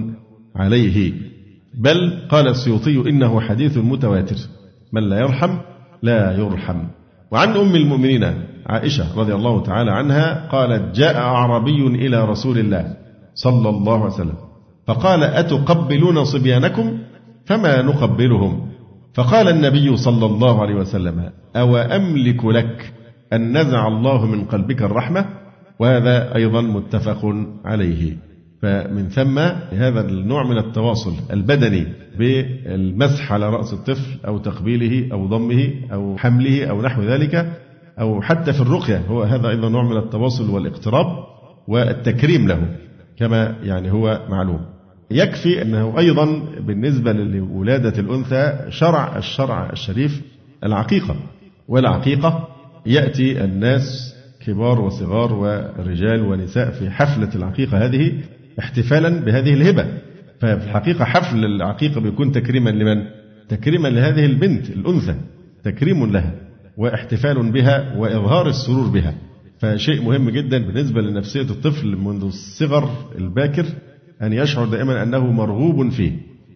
[0.56, 1.14] عليه.
[1.78, 4.36] بل قال السيوطي إنه حديث متواتر.
[4.94, 5.58] من لا يرحم
[6.04, 6.80] لا يرحم.
[7.32, 8.24] وعن أم المؤمنين
[8.66, 12.94] عائشة رضي الله تعالى عنها قالت جاء أعرابي إلى رسول الله
[13.36, 14.38] صلى الله عليه وسلم
[14.88, 16.98] فقال أتقبلون صبيانكم؟
[17.46, 18.68] فما نقبلهم.
[19.14, 22.94] فقال النبي صلى الله عليه وسلم أو أملك لك
[23.34, 25.26] أن نزع الله من قلبك الرحمة؟
[25.80, 27.36] وهذا أيضا متفق
[27.66, 28.18] عليه.
[28.62, 29.40] فمن ثم
[29.72, 31.88] هذا النوع من التواصل البدني
[32.20, 37.62] بالمسح على رأس الطفل أو تقبيله أو ضمه أو حمله أو نحو ذلك
[38.00, 41.08] أو حتى في الرقية هو هذا أيضا نوع من التواصل والاقتراب
[41.68, 42.76] والتكريم له
[43.18, 44.60] كما يعني هو معلوم.
[45.12, 46.26] يكفي أنه أيضا
[46.60, 50.22] بالنسبة لولادة الأنثى شرع الشرع الشريف
[50.64, 51.16] العقيقة
[51.68, 52.48] والعقيقة
[52.86, 58.14] يأتي الناس كبار وصغار ورجال ونساء في حفلة العقيقة هذه
[58.60, 59.86] احتفالا بهذه الهبة.
[60.40, 63.04] ففي الحقيقة حفل العقيقة بيكون تكريما لمن؟
[63.50, 65.16] تكريما لهذه البنت الأنثى
[65.64, 66.34] تكريم لها
[66.78, 69.16] واحتفال بها وإظهار السرور بها.
[69.60, 73.66] فشيء مهم جدا بالنسبة لنفسية الطفل منذ الصغر الباكر
[74.22, 76.12] أن يشعر دائما أنه مرغوب فيه.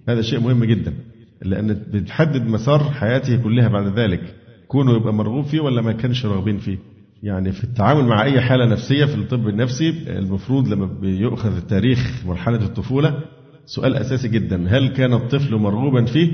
[0.10, 0.93] هذا شيء مهم جدا
[1.41, 4.36] لأن بتحدد مسار حياته كلها بعد ذلك
[4.68, 6.78] كونه يبقى مرغوب فيه ولا ما كانش راغبين فيه.
[7.24, 12.65] يعني في التعامل مع أي حالة نفسية في الطب النفسي المفروض لما بيؤخذ التاريخ مرحلة
[12.65, 13.20] الطفولة
[13.65, 16.32] سؤال أساسي جدا هل كان الطفل مرغوبا فيه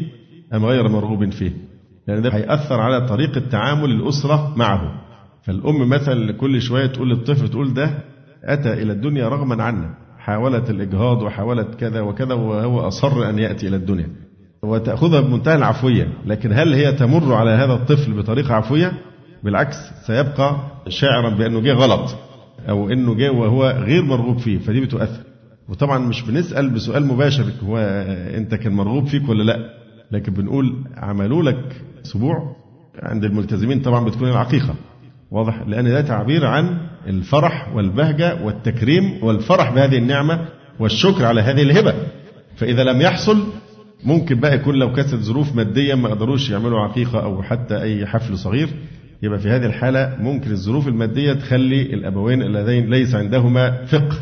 [0.53, 1.51] أم غير مرغوب فيه؟
[2.07, 5.01] يعني ده هيأثر على طريقة تعامل الأسرة معه.
[5.43, 7.89] فالأم مثلا كل شوية تقول للطفل تقول ده
[8.43, 13.75] أتى إلى الدنيا رغما عنا حاولت الإجهاض وحاولت كذا وكذا وهو أصر أن يأتي إلى
[13.75, 14.09] الدنيا.
[14.63, 18.91] وتأخذها بمنتهى العفوية لكن هل هي تمر على هذا الطفل بطريقة عفوية؟
[19.45, 19.75] بالعكس
[20.07, 20.55] سيبقى
[20.89, 22.15] شاعرا بأنه جه غلط
[22.69, 25.23] أو أنه جه وهو غير مرغوب فيه فدي بتؤثر.
[25.69, 27.77] وطبعا مش بنسأل بسؤال مباشر هو
[28.37, 29.57] أنت كان مرغوب فيك ولا لأ؟
[30.11, 32.55] لكن بنقول عملوا لك سبوع
[33.03, 34.75] عند الملتزمين طبعا بتكون العقيقة.
[35.31, 36.77] واضح؟ لأن ده تعبير عن
[37.07, 40.45] الفرح والبهجة والتكريم والفرح بهذه النعمة
[40.79, 41.93] والشكر على هذه الهبة.
[42.57, 43.43] فإذا لم يحصل
[44.03, 48.37] ممكن بقى يكون لو كانت ظروف مادية ما قدروش يعملوا عقيقة أو حتى أي حفل
[48.37, 48.69] صغير
[49.23, 54.17] يبقى في هذه الحالة ممكن الظروف المادية تخلي الأبوين اللذين ليس عندهما فقه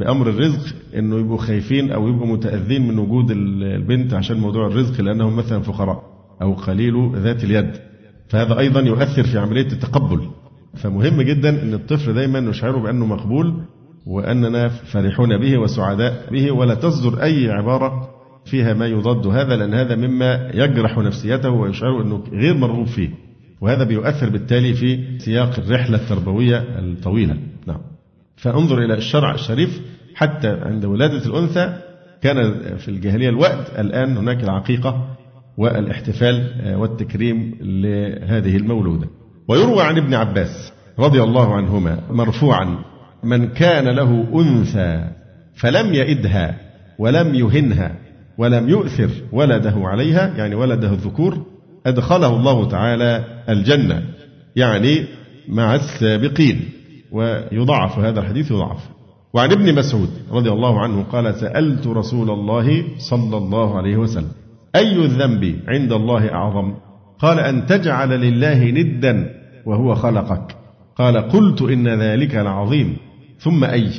[0.00, 5.36] بأمر الرزق إنه يبقوا خايفين أو يبقوا متأذين من وجود البنت عشان موضوع الرزق لأنهم
[5.36, 6.02] مثلا فقراء
[6.42, 7.70] أو قليل ذات اليد.
[8.28, 10.20] فهذا أيضا يؤثر في عملية التقبل.
[10.76, 13.54] فمهم جدا أن الطفل دايما نشعره بأنه مقبول
[14.06, 18.08] وأننا فرحون به وسعداء به ولا تصدر أي عبارة
[18.44, 23.27] فيها ما يضاد هذا لأن هذا مما يجرح نفسيته ويشعره أنه غير مرغوب فيه.
[23.60, 27.36] وهذا بيؤثر بالتالي في سياق الرحلة التربوية الطويلة.
[27.66, 27.80] نعم.
[28.36, 29.80] فانظر إلى الشرع الشريف
[30.14, 31.78] حتى عند ولادة الأنثى.
[32.22, 35.16] كان في الجاهلية الوقت الآن هناك العقيقة
[35.56, 39.08] والإحتفال والتكريم لهذه المولودة.
[39.48, 42.78] ويروى عن ابن عباس رضي الله عنهما مرفوعا
[43.24, 45.10] من كان له أنثى
[45.54, 46.56] فلم يئدها
[46.98, 47.96] ولم يهنها
[48.38, 51.46] ولم يؤثر ولده عليها يعني ولده الذكور
[51.88, 54.02] أدخله الله تعالى الجنة
[54.56, 55.04] يعني
[55.48, 56.68] مع السابقين
[57.12, 58.88] ويضعف هذا الحديث يضعف.
[59.34, 64.30] وعن ابن مسعود رضي الله عنه قال سألت رسول الله صلى الله عليه وسلم
[64.76, 66.74] أي الذنب عند الله أعظم؟
[67.18, 69.30] قال أن تجعل لله ندا
[69.66, 70.56] وهو خلقك.
[70.96, 72.96] قال قلت إن ذلك لعظيم.
[73.38, 73.90] ثم أي؟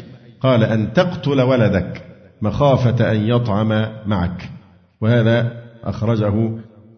[0.42, 2.06] قال أن تقتل ولدك
[2.42, 4.50] مخافة أن يطعم معك.
[5.02, 5.52] وهذا
[5.84, 6.52] أخرجه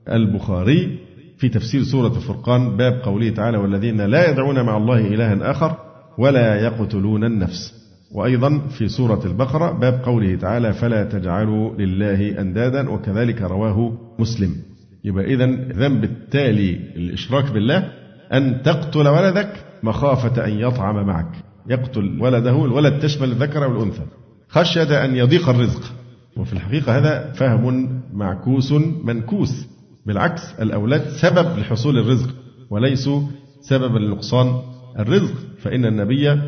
[0.10, 1.00] البخاري
[1.38, 5.78] في تفسير سورة الفرقان باب قوله تعالى والذين لا يدعون مع الله إلها آخر
[6.18, 7.82] ولا يقتلون النفس.
[8.16, 12.90] وأيضا في سورة البقرة باب قوله تعالى فلا تجعلوا لله أندادا.
[12.90, 14.56] وكذلك رواه مسلم.
[15.04, 17.88] يبقى إذا ذنب التالي الإشراك بالله
[18.34, 21.32] أن تقتل ولدك مخافة أن يطعم معك.
[21.70, 24.04] يقتل ولده الولد تشمل الذكر والأنثى.
[24.50, 25.94] خشية أن يضيق الرزق.
[26.38, 28.72] وفي الحقيقة هذا فهم معكوس
[29.04, 29.71] منكوس.
[30.06, 32.30] بالعكس الأولاد سبب لحصول الرزق
[32.70, 33.22] وليسوا
[33.62, 34.62] سببا لنقصان
[35.00, 35.34] الرزق.
[35.60, 36.42] فإن النبي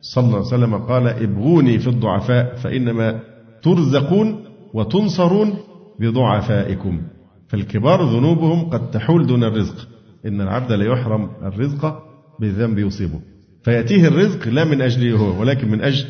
[0.00, 3.20] صلى الله عليه وسلم قال ابغوني في الضعفاء فإنما
[3.62, 4.44] ترزقون
[4.74, 5.54] وتنصرون
[6.00, 7.02] بضعفائكم.
[7.48, 9.88] فالكبار ذنوبهم قد تحول دون الرزق.
[10.26, 12.02] إن العبد لا يحرم الرزق
[12.40, 13.20] بالذنب يصيبه.
[13.62, 16.06] فيأتيه الرزق لا من أجله هو ولكن من أجل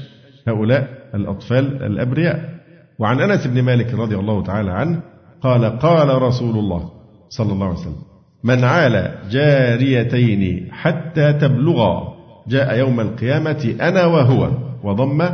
[0.48, 2.58] هؤلاء الأطفال الأبرياء.
[2.98, 5.02] وعن أنس بن مالك رضي الله تعالى عنه
[5.42, 6.90] قال قال رسول الله
[7.28, 8.02] صلى الله عليه وسلم
[8.44, 12.14] من عال جاريتين حتى تبلغا
[12.48, 14.50] جاء يوم القيامة أنا وهو
[14.84, 15.28] وضم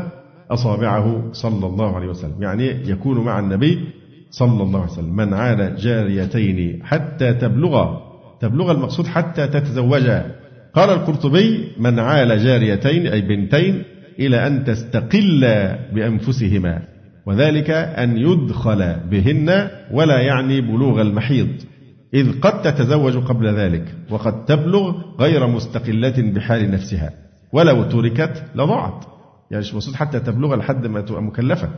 [0.51, 2.43] أصابعه صلى الله عليه وسلم.
[2.43, 3.79] يعني يكون مع النبي
[4.31, 8.03] صلى الله عليه وسلم من عال جاريتين حتى تبلغا.
[8.41, 10.35] تبلغ المقصود حتى تتزوجا.
[10.75, 13.83] قال القرطبي من عال جاريتين أي بنتين
[14.19, 16.83] إلى أن تستقلا بأنفسهما.
[17.27, 21.49] وذلك أن يدخل بهن ولا يعني بلوغ المحيض.
[22.15, 27.11] إذ قد تتزوج قبل ذلك وقد تبلغ غير مستقلة بحال نفسها.
[27.53, 29.05] ولو تركت لضاعت.
[29.51, 31.69] يعني مش مقصود حتى تبلغ لحد ما تبقى مكلفة.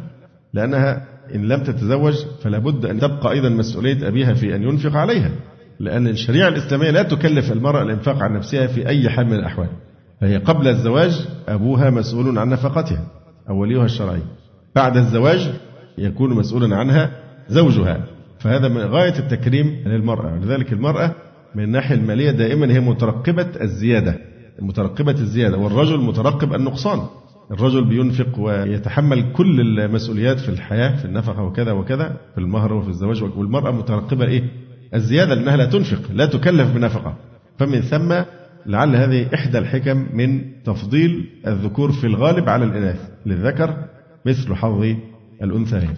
[0.55, 5.31] لأنها إن لم تتزوج فلا بد أن تبقى أيضا مسؤولية أبيها في أن ينفق عليها.
[5.81, 9.69] لأن الشريعة الإسلامية لا تكلف المرأة الإنفاق عن نفسها في أي حال من الأحوال.
[10.21, 13.07] فهي قبل الزواج أبوها مسؤول عن نفقتها
[13.49, 14.23] أو وليها الشرعي.
[14.77, 15.51] بعد الزواج
[15.99, 17.11] يكون مسؤولا عنها
[17.49, 18.05] زوجها.
[18.39, 20.39] فهذا من غاية التكريم للمرأة.
[20.39, 21.15] لذلك المرأة
[21.55, 24.19] من الناحية المالية دائما هي مترقبة الزيادة.
[24.63, 25.59] مترقبة الزيادة.
[25.59, 27.07] والرجل مترقب النقصان.
[27.51, 33.23] الرجل بينفق ويتحمل كل المسؤوليات في الحياة في النفقة وكذا وكذا في المهر وفي الزواج.
[33.23, 34.43] والمرأة مترقبة إيه؟
[34.95, 37.17] الزيادة لأنها لا تنفق لا تكلف بنفقة.
[37.59, 38.15] فمن ثم
[38.67, 43.77] لعل هذه إحدى الحكم من تفضيل الذكور في الغالب على الإناث للذكر
[44.27, 44.95] مثل حظ
[45.43, 45.95] الأنثيين.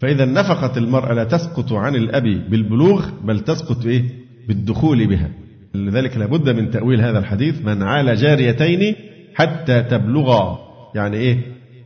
[0.00, 4.04] فإذا نفقة المرأة لا تسقط عن الأب بالبلوغ بل تسقط إيه؟
[4.48, 5.30] بالدخول بها.
[5.74, 8.94] لذلك لابد من تأويل هذا الحديث من عال جاريتين
[9.34, 10.58] حتى تبلغا.
[10.94, 11.38] يعني إيه؟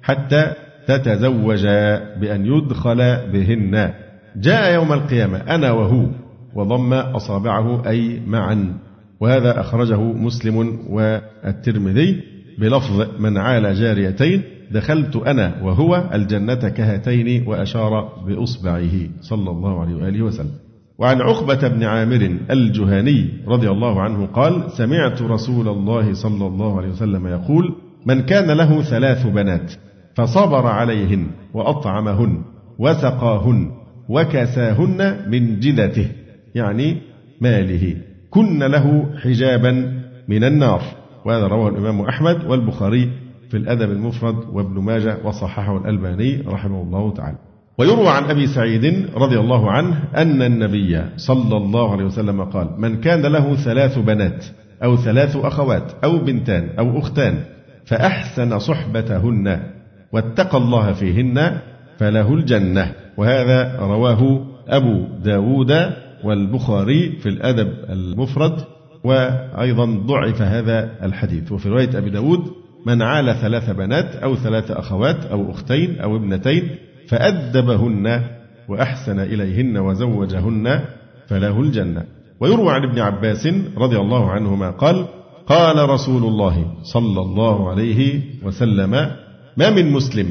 [0.02, 0.52] حتى
[0.86, 2.96] تتزوجا بأن يدخل
[3.32, 3.92] بهن.
[4.36, 6.06] جاء يوم القيامة أنا وهو
[6.54, 8.74] وضم أصابعه أي معا.
[9.20, 12.20] وهذا أخرجه مسلم والترمذي
[12.58, 14.42] بلفظ من عال جاريتين
[14.72, 20.50] دخلت أنا وهو الجنة كهاتين وأشار بإصبعه صلى الله عليه وآله وسلم.
[20.98, 26.88] وعن عقبة بن عامر الجهاني رضي الله عنه قال سمعت رسول الله صلى الله عليه
[26.88, 27.74] وسلم يقول
[28.06, 29.72] من كان له ثلاث بنات
[30.14, 32.42] فصبر عليهن وأطعمهن
[32.78, 33.70] وسقاهن
[34.08, 36.08] وكساهن من جدته
[36.54, 36.96] يعني
[37.40, 37.96] ماله.
[38.30, 40.82] كن له حجابا من النار.
[41.24, 43.10] وهذا رواه الإمام أحمد والبخاري
[43.54, 47.36] في الأدب المفرد وابن ماجه وصححه الألباني رحمه الله تعالى.
[47.78, 53.00] ويروى عن أبي سعيد رضي الله عنه أن النبي صلى الله عليه وسلم قال من
[53.00, 54.44] كان له ثلاث بنات
[54.84, 57.34] أو ثلاث أخوات أو بنتان أو أختان
[57.86, 59.60] فأحسن صحبتهن
[60.12, 61.58] واتقى الله فيهن
[61.98, 65.72] فله الجنة وهذا رواه أبو داود
[66.24, 68.64] والبخاري في الأدب المفرد
[69.04, 71.52] وأيضا ضعف هذا الحديث.
[71.52, 76.68] وفي رواية أبي داود من عال ثلاث بنات أو ثلاث أخوات أو أختين أو ابنتين
[77.08, 78.22] فأدبهن
[78.68, 80.80] وأحسن إليهن وزوجهن
[81.28, 82.04] فله الجنة.
[82.40, 85.06] ويروى عن ابن عباس رضي الله عنهما قال
[85.46, 88.90] قال رسول الله صلى الله عليه وسلم
[89.56, 90.26] ما من مسلم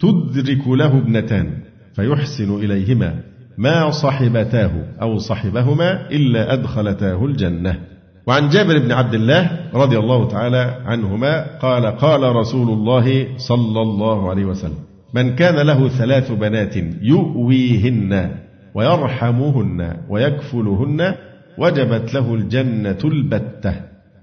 [0.00, 1.50] تدرك له ابنتان
[1.94, 3.20] فيحسن إليهما
[3.58, 4.70] ما صحبتاه
[5.02, 7.91] أو صحبهما إلا أدخلتاه الجنة.
[8.26, 14.30] وعن جابر بن عبد الله رضي الله تعالى عنهما قال قال رسول الله صلى الله
[14.30, 14.78] عليه وسلم
[15.14, 18.30] من كان له ثلاث بنات يؤويهن
[18.74, 21.14] ويرحمهن ويكفلهن
[21.58, 23.74] وجبت له الجنة البتة.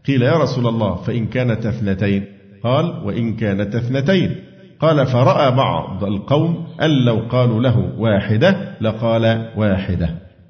[0.07, 2.25] قيل يا رسول الله فإن كانت اثنتين.
[2.63, 4.35] قال وإن كانت اثنتين.
[4.79, 10.09] قال فرأى بعض القوم أن لو قالوا له واحدة لقال واحدة.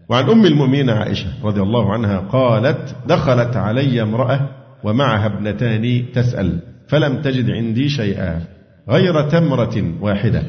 [0.10, 4.49] وعن أم المؤمنين عائشة رضي الله عنها قالت دخلت علي امرأة
[4.84, 8.41] ومعها ابنتان تسأل فلم تجد عندي شيئا
[8.89, 10.43] غير تمرة واحدة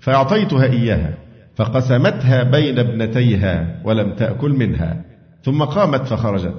[0.00, 1.14] فأعطيتها إياها
[1.56, 5.04] فقسمتها بين ابنتيها ولم تأكل منها
[5.42, 6.54] ثم قامت فخرجت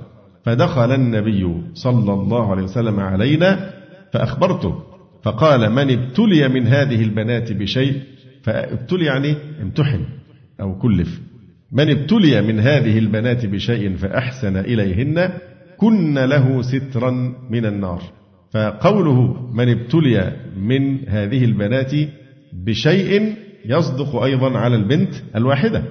[0.46, 3.74] فدخل النبي صلى الله عليه وسلم علينا
[4.14, 4.84] فأخبرته
[5.24, 8.02] فقال من ابتلي من هذه البنات بشيء؟
[8.44, 10.06] فابتلي يعني امتحن
[10.62, 11.20] أو كلف.
[11.72, 15.30] من ابتلي من هذه البنات بشيء فأحسن إليهن
[15.78, 17.12] كن له سترا
[17.50, 18.02] من النار.
[18.52, 21.92] فقوله من ابتلي من هذه البنات
[22.54, 25.84] بشيء يصدق أيضا على البنت الواحدة.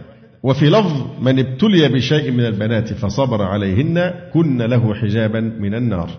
[0.43, 6.11] وفي لفظ من ابتلي بشيء من البنات فصبر عليهن كن له حجابا من النار.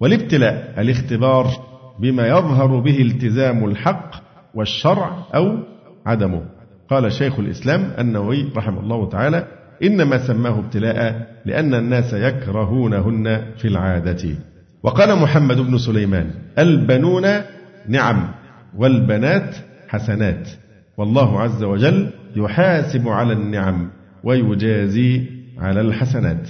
[0.00, 1.46] والابتلاء الاختبار
[2.00, 4.10] بما يظهر به التزام الحق
[4.54, 5.58] والشرع أو
[6.06, 6.55] عدمه.
[6.90, 9.46] قال شيخ الإسلام النووي رحمه الله تعالى
[9.82, 14.28] إنما سماه ابتلاء لأن الناس يكرهونهن في العادة.
[14.82, 17.26] وقال محمد بن سليمان البنون
[17.88, 18.28] نعم
[18.76, 19.56] والبنات
[19.88, 20.48] حسنات.
[20.96, 23.90] والله عز وجل يحاسب على النعم
[24.24, 25.26] ويجازي
[25.58, 26.48] على الحسنات.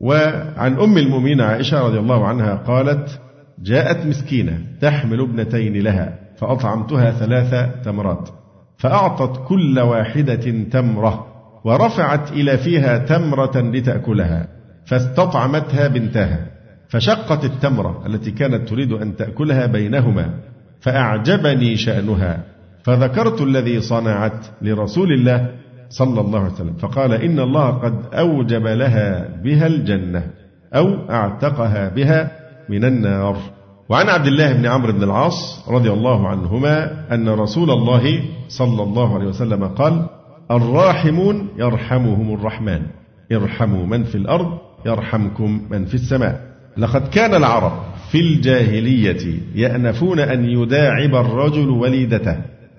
[0.00, 3.20] وعن أم المؤمنين عائشة رضي الله عنها قالت
[3.62, 8.37] جاءت مسكينة تحمل ابنتين لها فأطعمتها ثلاث تمرات.
[8.78, 11.26] فأعطت كل واحدة تمرة
[11.64, 14.48] ورفعت إلى فيها تمرة لتأكلها
[14.86, 16.46] فاستطعمتها بنتها
[16.88, 20.34] فشقت التمرة التي كانت تريد أن تأكلها بينهما
[20.80, 22.44] فأعجبني شأنها
[22.84, 25.50] فذكرت الذي صنعت لرسول الله
[25.88, 30.30] صلى الله عليه وسلم فقال إن الله قد أوجب لها بها الجنة
[30.74, 32.30] أو أعتقها بها
[32.68, 33.57] من النار.
[33.88, 39.14] وعن عبد الله بن عمرو بن العاص رضي الله عنهما أن رسول الله صلى الله
[39.14, 40.06] عليه وسلم قال
[40.50, 42.82] الراحمون يرحمهم الرحمن
[43.32, 46.40] ارحموا من في الأرض يرحمكم من في السماء.
[46.76, 47.72] لقد كان العرب
[48.10, 52.36] في الجاهلية يأنفون أن يداعب الرجل وليدته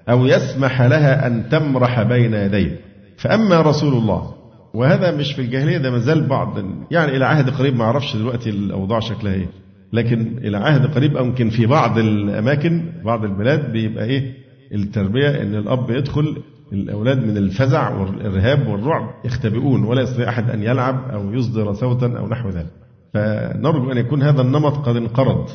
[0.09, 2.79] أو يسمح لها أن تمرح بين يديه.
[3.17, 4.33] فأما رسول الله
[4.73, 6.57] وهذا مش في الجاهلية ده مازال بعض
[6.91, 9.47] يعني إلى عهد قريب ما أعرفش دلوقتي الأوضاع شكلها إيه.
[9.93, 14.33] لكن إلى عهد قريب يمكن في بعض الأماكن بعض البلاد بيبقى إيه؟
[14.73, 16.37] التربية إن الأب يدخل
[16.73, 22.27] الأولاد من الفزع والإرهاب والرعب يختبئون ولا يستطيع أحد أن يلعب أو يصدر صوتا أو
[22.27, 22.71] نحو ذلك.
[23.13, 25.45] فنرجو أن يكون هذا النمط قد انقرض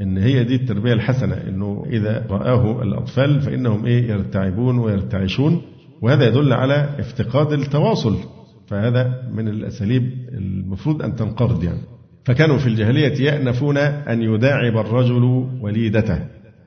[0.00, 5.62] إن هي دي التربية الحسنة إنه إذا رآه الأطفال فإنهم إيه؟ يرتعبون ويرتعشون
[6.02, 8.16] وهذا يدل على افتقاد التواصل.
[8.66, 10.02] فهذا من الأساليب
[10.32, 11.80] المفروض أن تنقرض يعني.
[12.28, 16.18] فكانوا في الجاهلية يأنفون أن يداعب الرجل وليدته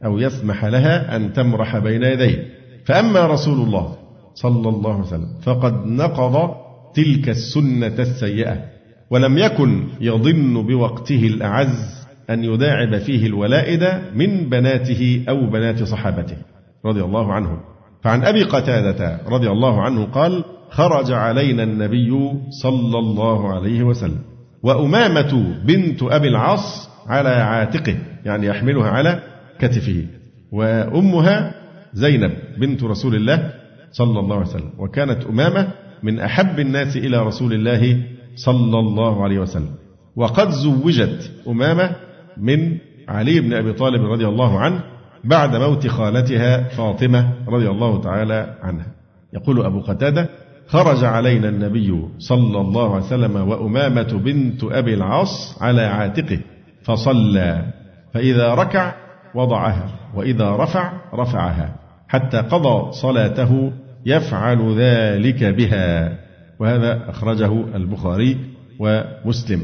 [0.06, 2.46] أو يسمح لها أن تمرح بين يديه.
[2.86, 3.96] فأما رسول الله
[4.34, 6.50] صلى الله عليه وسلم فقد نقض
[6.94, 8.64] تلك السنة السيئة
[9.10, 16.38] ولم يكن يظن بوقته الأعز أن يداعب فيه الولائد من بناته أو بنات صحابته
[16.86, 17.60] رضي الله عنهم
[18.04, 22.32] فعن أبي قتادة رضي الله عنه قال خرج علينا النبي
[22.64, 24.31] صلى الله عليه وسلم.
[24.64, 29.20] وأمامة بنت أبي العاص على عاتقه يعني يحملها على
[29.60, 30.06] كتفه.
[30.52, 31.54] وأمها
[31.94, 33.54] زينب بنت رسول الله
[33.92, 34.72] صلى الله عليه وسلم.
[34.78, 35.68] وكانت أمامة
[36.04, 38.04] من أحب الناس إلى رسول الله
[38.36, 39.76] صلى الله عليه وسلم.
[40.16, 41.96] وقد زوجت أمامة
[42.38, 44.84] من علي بن أبي طالب رضي الله عنه
[45.24, 48.88] بعد موت خالتها فاطمة رضي الله تعالى عنها.
[49.34, 50.30] يقول أبو قتادة
[50.72, 56.40] خرج علينا النبي صلى الله عليه وسلم وأمامة بنت أبي العاص على عاتقه
[56.84, 57.66] فصلى
[58.14, 58.94] فإذا ركع
[59.36, 61.76] وضعها وإذا رفع رفعها
[62.08, 63.72] حتى قضى صلاته
[64.06, 66.18] يفعل ذلك بها.
[66.60, 68.38] وهذا أخرجه البخاري
[68.80, 69.62] ومسلم.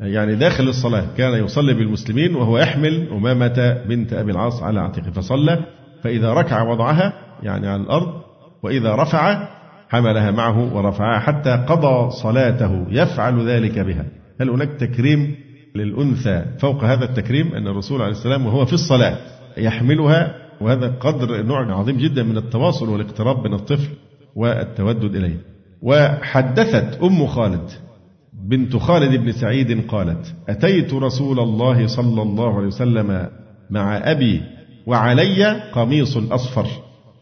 [0.00, 5.58] يعني داخل الصلاة كان يصلي بالمسلمين وهو يحمل أمامة بنت أبي العاص على عاتقه فصلى
[6.02, 8.12] فإذا ركع وضعها يعني على الأرض
[8.62, 9.48] وإذا رفع
[9.90, 12.86] حملها معه ورفعها حتى قضى صلاته.
[12.90, 14.04] يفعل ذلك بها.
[14.40, 15.34] هل هناك تكريم
[15.74, 19.16] للأنثى فوق هذا التكريم؟ أن الرسول عليه السلام وهو في الصلاة
[19.56, 23.88] يحملها وهذا قدر نوع عظيم جدا من التواصل والاقتراب من الطفل
[24.36, 25.36] والتودد إليه.
[25.82, 27.70] وحدثت أم خالد
[28.48, 33.28] بنت خالد بن سعيد قالت أتيت رسول الله صلى الله عليه وسلم
[33.70, 34.42] مع أبي
[34.86, 36.66] وعلي قميص أصفر.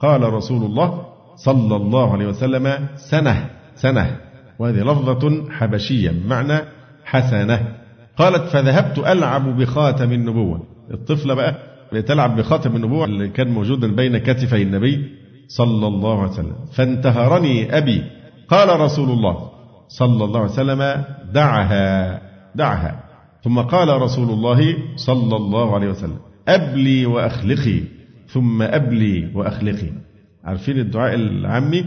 [0.01, 1.08] قال رسول الله
[1.45, 4.17] صلى الله عليه وسلم سنة سنة.
[4.59, 6.59] وهذه لفظة حبشية بمعنى
[7.05, 7.75] حسنة.
[8.17, 10.63] قالت فذهبت ألعب بخاتم النبوة.
[10.95, 11.55] الطفلة بقى
[12.03, 15.05] تلعب بخاتم النبوة اللي كان موجودا بين كتفي النبي
[15.49, 16.57] صلى الله عليه وسلم.
[16.73, 18.03] فانتهرني أبي.
[18.49, 19.51] قال رسول الله
[19.89, 22.21] صلى الله عليه وسلم دعها
[22.55, 23.05] دعها.
[23.45, 26.19] ثم قال رسول الله صلى الله عليه وسلم
[26.49, 27.81] أبلي وأخلقي.
[28.27, 30.08] ثم أبلي وأخلقي.
[30.45, 31.85] عارفين الدعاء العامي؟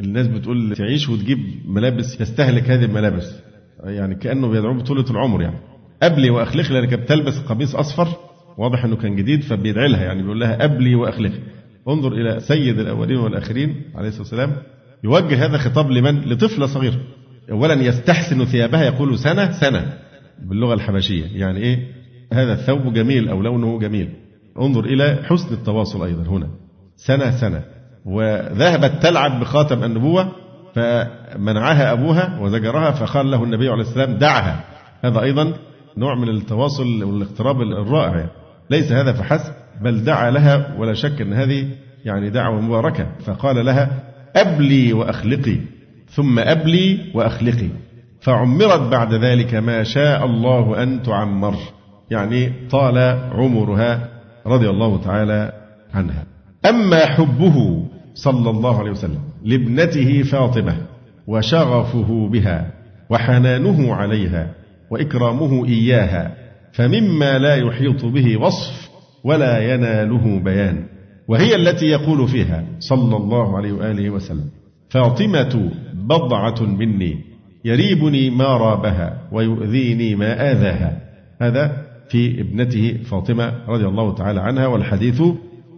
[0.00, 3.34] الناس بتقول تعيش وتجيب ملابس تستهلك هذه الملابس.
[3.84, 5.58] يعني كأنه بيدعوه بطولة العمر يعني.
[6.02, 8.08] أبلي وأخلقي لأنك بتلبس قميص أصفر
[8.58, 11.38] واضح أنه كان جديد فبيدعي لها يعني بيقول لها أبلي وأخلقي
[11.88, 14.52] انظر إلى سيد الأولين والآخرين عليه الصلاة والسلام.
[15.04, 17.00] يوجه هذا خطاب لمن؟ لطفلة صغيرة.
[17.50, 19.98] أولا يستحسن ثيابها يقول سنة سنة.
[20.42, 21.24] باللغة الحبشية.
[21.24, 21.88] يعني إيه؟
[22.32, 24.08] هذا الثوب جميل أو لونه جميل.
[24.58, 26.48] انظر إلى حسن التواصل أيضا هنا.
[26.96, 27.64] سنة سنة.
[28.04, 30.28] وذهبت تلعب بخاتم النبوة
[30.74, 34.64] فمنعها أبوها وزجرها فقال له النبي عليه السلام دعها.
[35.04, 35.52] هذا أيضا
[35.96, 38.26] نوع من التواصل والاقتراب الرائع.
[38.70, 41.68] ليس هذا فحسب بل دعا لها ولا شك أن هذه
[42.04, 43.06] يعني دعوة مباركة.
[43.24, 43.90] فقال لها
[44.36, 45.56] أبلي وأخلقي
[46.10, 47.68] ثم أبلي وأخلقي.
[48.20, 51.54] فعمرت بعد ذلك ما شاء الله أن تعمر.
[52.10, 52.98] يعني طال
[53.32, 54.08] عمرها
[54.46, 55.52] رضي الله تعالى
[55.94, 56.24] عنها.
[56.68, 60.76] أما حبه صلى الله عليه وسلم لابنته فاطمة
[61.26, 62.72] وشغفه بها
[63.10, 64.54] وحنانه عليها
[64.90, 66.34] وإكرامه إياها
[66.72, 68.90] فمما لا يحيط به وصف
[69.24, 70.84] ولا يناله بيان
[71.28, 74.50] وهي التي يقول فيها صلى الله عليه وآله وسلم
[74.90, 77.32] فاطمة بضعة مني
[77.64, 81.00] يريبني ما رابها ويؤذيني ما آذاها.
[81.40, 81.76] هذا
[82.08, 85.22] في ابنته فاطمة رضي الله تعالى عنها والحديث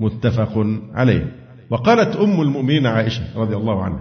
[0.01, 1.33] متفق عليه.
[1.75, 4.01] وقالت أم المؤمنين عائشة رضي الله عنها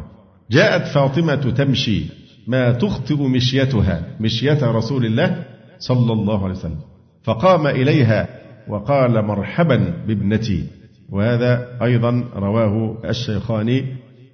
[0.52, 2.04] جاءت فاطمة تمشي
[2.48, 5.44] ما تخطئ مشيتها مشية رسول الله
[5.80, 6.80] صلى الله عليه وسلم.
[7.24, 8.28] فقام إليها
[8.68, 10.64] وقال مرحبا بابنتي
[11.10, 13.86] وهذا أيضا رواه الشيخان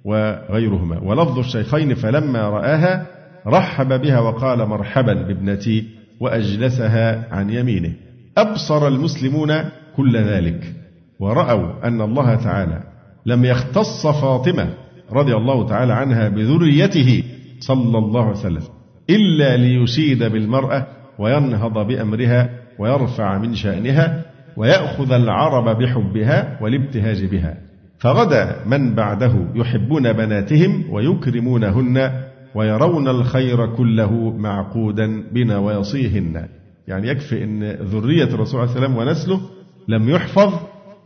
[0.04, 0.98] وغيرهما.
[0.98, 3.06] ولفظ الشيخين فلما رآها
[3.46, 5.84] رحب بها وقال مرحبا بابنتي
[6.20, 7.92] وأجلسها عن يمينه.
[8.38, 9.52] أبصر المسلمون
[9.96, 10.74] كل ذلك
[11.20, 12.89] ورأوا أن الله تعالى
[13.26, 14.68] لم يختص فاطمة
[15.12, 17.24] رضي الله تعالى عنها بذريته
[17.60, 18.62] صلى الله عليه وسلم
[19.10, 20.86] إلا ليشيد بالمرأة
[21.18, 24.22] وينهض بأمرها ويرفع من شأنها
[24.56, 27.56] ويأخذ العرب بحبها والابتهاج بها.
[27.98, 32.10] فغدا من بعده يحبون بناتهم ويكرمونهن
[32.54, 36.48] ويرون الخير كله معقودا بنواصيهن
[36.88, 39.40] يعني يكفي أن ذرية الرسول عليه السلام ونسله
[39.88, 40.52] لم يحفظ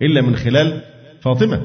[0.02, 0.80] إلا من خلال
[1.20, 1.60] فاطمة.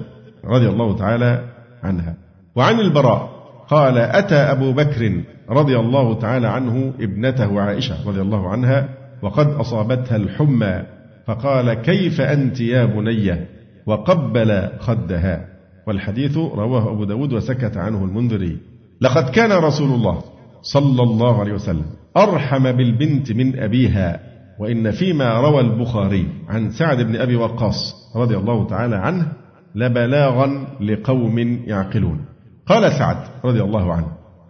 [0.46, 1.44] رضي الله تعالى
[1.84, 2.16] عنها.
[2.56, 3.30] وعن البراء
[3.70, 8.90] قال أتى أبو بكر رضي الله تعالى عنه ابنته عائشة رضي الله عنها
[9.22, 10.84] وقد أصابتها الحمى
[11.28, 13.46] فقال كيف أنت يا بني؟
[13.86, 15.46] وقبل خدها.
[15.88, 18.58] والحديث رواه أبو داود وسكت عنه المنذري.
[19.02, 20.22] لقد كان رسول الله
[20.62, 21.86] صلى الله عليه وسلم
[22.18, 24.20] أرحم بالبنت من أبيها
[24.60, 29.32] وإن فيما روى البخاري عن سعد بن أبي وقاص رضي الله تعالى عنه
[29.76, 32.26] لبلاغا لقوم يعقلون.
[32.68, 34.08] قال سعد رضي الله عنه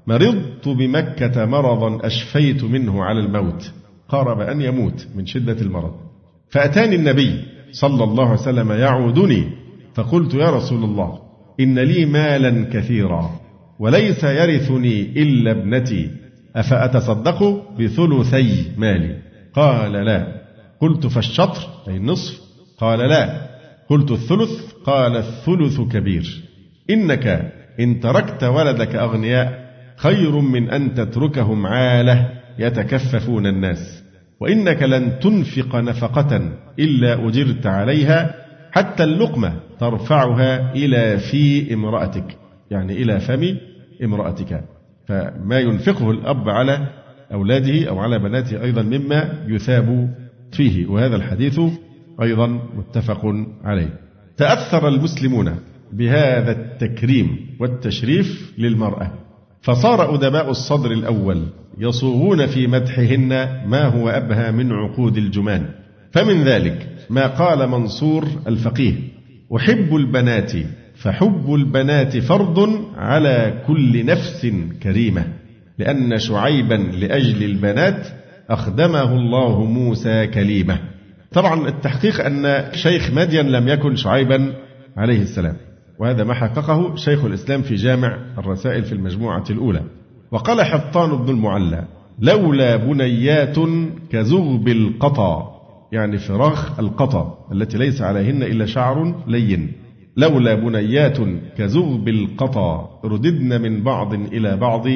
[0.07, 3.71] مرضت بمكة مرضا أشفيت منه على الموت.
[4.09, 5.93] قارب أن يموت من شدة المرض.
[6.49, 9.43] فأتاني النبي صلى الله عليه وسلم يعودني
[9.93, 11.19] فقلت يا رسول الله
[11.59, 13.29] إن لي مالا كثيرا
[13.79, 16.11] وليس يرثني إلا ابنتي
[16.55, 19.17] أفأتصدق بثلثي مالي؟
[19.53, 20.27] قال لا.
[20.81, 22.41] قلت فالشطر أي النصف؟
[22.77, 23.49] قال لا.
[23.89, 26.43] قلت الثلث قال الثلث كبير.
[26.89, 32.29] إنك إن تركت ولدك أغنياء خير من أن تتركهم عالة
[32.59, 34.03] يتكففون الناس.
[34.39, 38.35] وإنك لن تنفق نفقة إلا أجرت عليها
[38.71, 42.37] حتى اللقمة ترفعها إلى في امرأتك.
[42.71, 43.57] يعني إلى فم
[44.03, 44.63] امرأتك.
[45.07, 46.87] فما ينفقه الأب على
[47.33, 50.15] أولاده أو على بناته أيضا مما يثاب
[50.51, 50.87] فيه.
[50.87, 51.59] وهذا الحديث
[52.21, 53.99] أيضا متفق عليه.
[54.37, 55.55] تأثر المسلمون
[55.93, 59.11] بهذا التكريم والتشريف للمرأة.
[59.61, 61.43] فصار أدباء الصدر الأول
[61.77, 63.29] يصوغون في مدحهن
[63.67, 65.65] ما هو أبهى من عقود الجمان.
[66.11, 68.93] فمن ذلك ما قال منصور الفقيه
[69.55, 70.51] أحب البنات
[70.95, 74.53] فحب البنات فرض على كل نفس
[74.83, 75.25] كريمة
[75.77, 78.07] لأن شعيبا لأجل البنات
[78.49, 80.79] أخدمه الله موسى كليمة.
[81.31, 84.53] طبعا التحقيق أن شيخ مدين لم يكن شعيبا
[84.97, 85.55] عليه السلام
[85.99, 89.83] وهذا ما حققه شيخ الإسلام في جامع الرسائل في المجموعة الأولى.
[90.31, 91.85] وقال حطان بن المعلى
[92.19, 93.55] لولا بنيات
[94.09, 95.59] كزغب القطا
[95.91, 99.71] يعني فراخ القطا التي ليس عليهن إلا شعر لين.
[100.17, 101.17] لولا بنيات
[101.57, 104.87] كزغب القطا رددن من بعض إلى بعض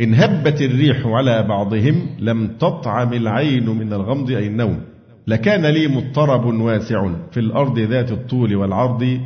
[0.00, 4.80] إن هبت الريح على بعضهم لم تطعم العين من الغمض أي النوم.
[5.30, 9.20] لكان لي مضطرب واسع في الأرض ذات الطول والعرض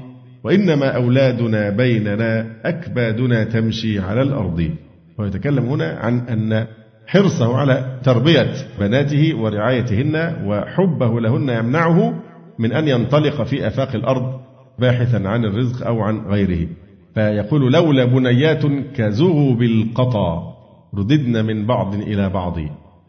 [0.44, 4.70] وإنما أولادنا بيننا أكبادنا تمشي على الأرض.
[5.18, 6.66] ويتكلم هنا عن أن
[7.07, 12.14] حرصه على تربية بناته ورعايتهن وحبه لهن يمنعه
[12.59, 14.40] من أن ينطلق في آفاق الأرض
[14.78, 16.68] باحثا عن الرزق أو عن غيره.
[17.14, 20.55] فيقول لولا بنيات كزغب القطا
[20.94, 22.59] رددن من بعض إلى بعض.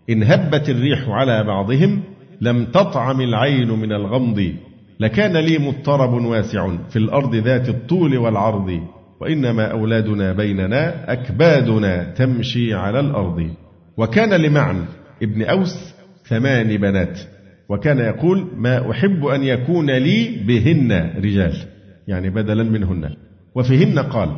[0.09, 2.01] إن هبت الريح على بعضهم
[2.41, 4.51] لم تطعم العين من الغمض
[4.99, 8.79] لكان لي مضطرب واسع في الأرض ذات الطول والعرض
[9.21, 13.49] وإنما أولادنا بيننا أكبادنا تمشي على الأرض.
[13.97, 14.85] وكان لمعن
[15.23, 15.93] ابن أوس
[16.25, 17.19] ثمان بنات
[17.69, 21.53] وكان يقول ما أحب أن يكون لي بهن رجال.
[22.07, 23.09] يعني بدلا منهن.
[23.55, 24.29] وفيهن قال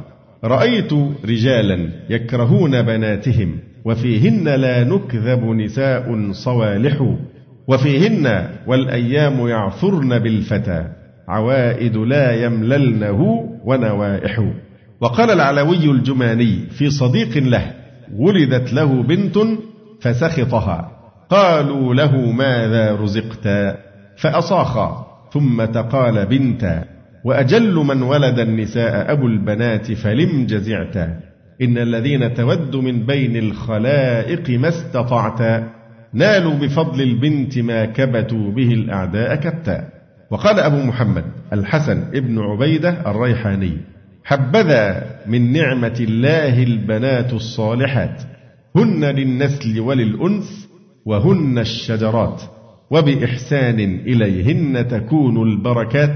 [0.43, 0.93] رأيت
[1.26, 7.16] رجالا يكرهون بناتهم وفيهن لا نكذب نساء صوالح
[7.68, 10.88] وفيهن والأيام يعثرن بالفتى
[11.28, 14.51] عوائد لا يمللنه ونوائح.
[15.01, 17.74] وقال العلوي الجماني في صديق له
[18.15, 19.38] ولدت له بنت
[20.01, 20.91] فسخطها.
[21.30, 23.47] قالوا له ماذا رزقت؟
[24.18, 26.86] فأصاخا ثم تقال بنتا
[27.24, 30.97] وأجل من ولد النساء أبو البنات فلم جزعت
[31.61, 35.63] إن الذين تود من بين الخلائق ما استطعت
[36.14, 39.89] نالوا بفضل البنت ما كبتوا به الأعداء كتا.
[40.32, 43.78] وقال أبو محمد الحسن ابن عبيدة الريحاني
[44.24, 48.22] حبذا من نعمة الله البنات الصالحات.
[48.76, 50.70] هن للنسل وللأنس
[51.05, 52.41] وهن الشجرات.
[52.91, 56.16] وبإحسان إليهن تكون البركات.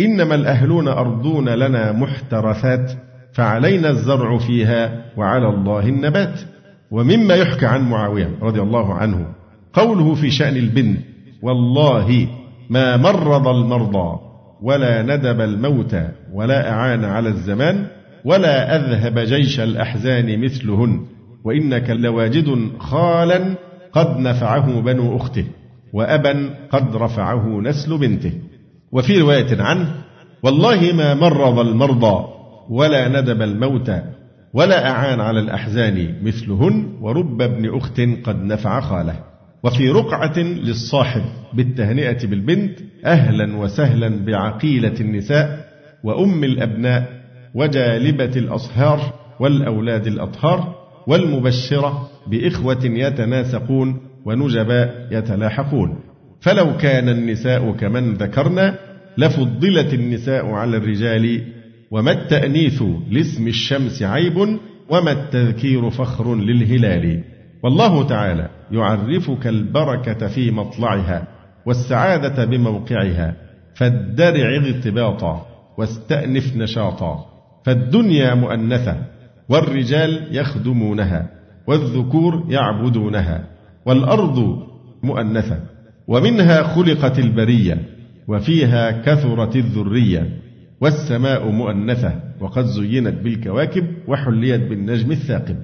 [0.00, 2.92] إنما الأهلون أرضون لنا محترثات
[3.32, 6.40] فعلينا الزرع فيها وعلى الله النبات.
[6.90, 9.26] ومما يحكى عن معاوية رضي الله عنه
[9.72, 10.98] قوله في شأن البنت
[11.42, 12.28] والله
[12.70, 14.18] ما مرض المرضى
[14.62, 17.86] ولا ندب الموتى ولا أعان على الزمان
[18.24, 21.00] ولا أذهب جيش الأحزان مثلهن
[21.44, 23.54] وإنك لواجد خالا
[23.92, 25.44] قد نفعه بنو أخته
[25.92, 28.32] وأبا قد رفعه نسل بنته.
[28.92, 29.94] وفي رواية عنه
[30.42, 32.24] والله ما مرض المرضى
[32.70, 34.02] ولا ندب الموتى
[34.54, 39.14] ولا أعان على الأحزان مثلهن ورب ابن أخت قد نفع خاله.
[39.62, 41.22] وفي رقعة للصاحب
[41.54, 45.66] بالتهنئة بالبنت أهلا وسهلا بعقيلة النساء
[46.04, 47.20] وأم الأبناء
[47.54, 50.74] وجالبة الأصهار والأولاد الأطهار
[51.06, 55.98] والمبشرة بإخوة يتناسقون ونجباء يتلاحقون.
[56.40, 58.78] فلو كان النساء كمن ذكرنا
[59.18, 61.42] لفضلت النساء على الرجال
[61.90, 67.24] وما التأنيث لاسم الشمس عيب وما التذكير فخر للهلال؟
[67.62, 71.28] والله تعالى يعرفك البركة في مطلعها
[71.66, 73.36] والسعادة بموقعها
[73.74, 75.46] فادرع اغتباطا
[75.78, 77.26] واستأنف نشاطا
[77.64, 78.96] فالدنيا مؤنثة
[79.48, 81.30] والرجال يخدمونها
[81.66, 83.44] والذكور يعبدونها
[83.86, 84.66] والأرض
[85.02, 85.60] مؤنثة
[86.08, 87.78] ومنها خلقت البرية
[88.28, 90.49] وفيها كثرت الذرية.
[90.80, 95.56] والسماء مؤنثة وقد زينت بالكواكب وحليت بالنجم الثاقب.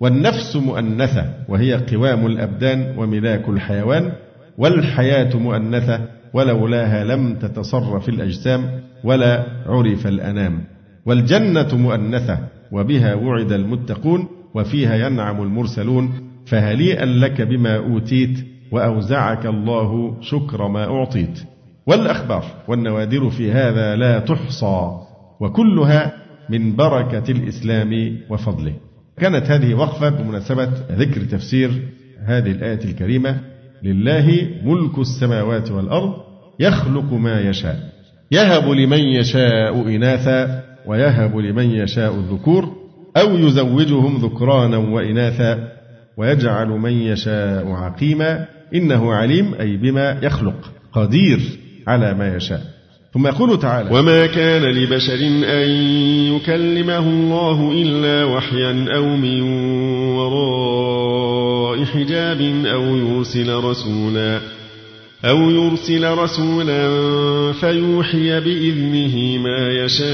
[0.00, 4.12] والنفس مؤنثة وهي قوام الأبدان وملاك الحيوان.
[4.58, 6.00] والحياة مؤنثة
[6.34, 10.64] ولولاها لم تتصرف الأجسام ولا عرف الأنام.
[11.06, 12.38] والجنة مؤنثة
[12.72, 16.12] وبها وعد المتقون وفيها ينعم المرسلون.
[16.46, 21.40] فهنيئا لك بما أوتيت وأوزعك الله شكر ما أعطيت.
[21.88, 24.90] والأخبار والنوادر في هذا لا تحصى
[25.40, 26.12] وكلها
[26.50, 28.74] من بركة الإسلام وفضله.
[29.18, 31.70] كانت هذه وقفة بمناسبة ذكر تفسير
[32.24, 33.40] هذه الآية الكريمة
[33.82, 36.14] لله ملك السماوات والأرض
[36.60, 37.76] يخلق ما يشاء
[38.30, 42.72] يهب لمن يشاء إناثا ويهب لمن يشاء الذكور
[43.16, 45.68] أو يزوجهم ذكرانا وإناثا
[46.16, 51.40] ويجعل من يشاء عقيما إنه عليم أي بما يخلق قدير
[51.88, 52.78] على ما يشاء.
[53.14, 55.70] ثم يقول تعالى وما كان لبشر أن
[56.36, 59.42] يكلمه الله إلا وحيا أو من
[60.12, 64.40] وراء حجاب أو يرسل رسولا
[65.24, 66.88] أو يرسل رسولا
[67.52, 70.08] فيوحي بإذنه ما يشاء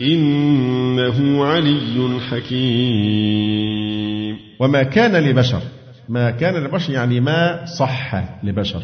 [0.00, 3.54] إنه علي حكيم.
[4.60, 5.60] وما كان لبشر
[6.08, 8.82] ما كان لبشر يعني ما صح لبشر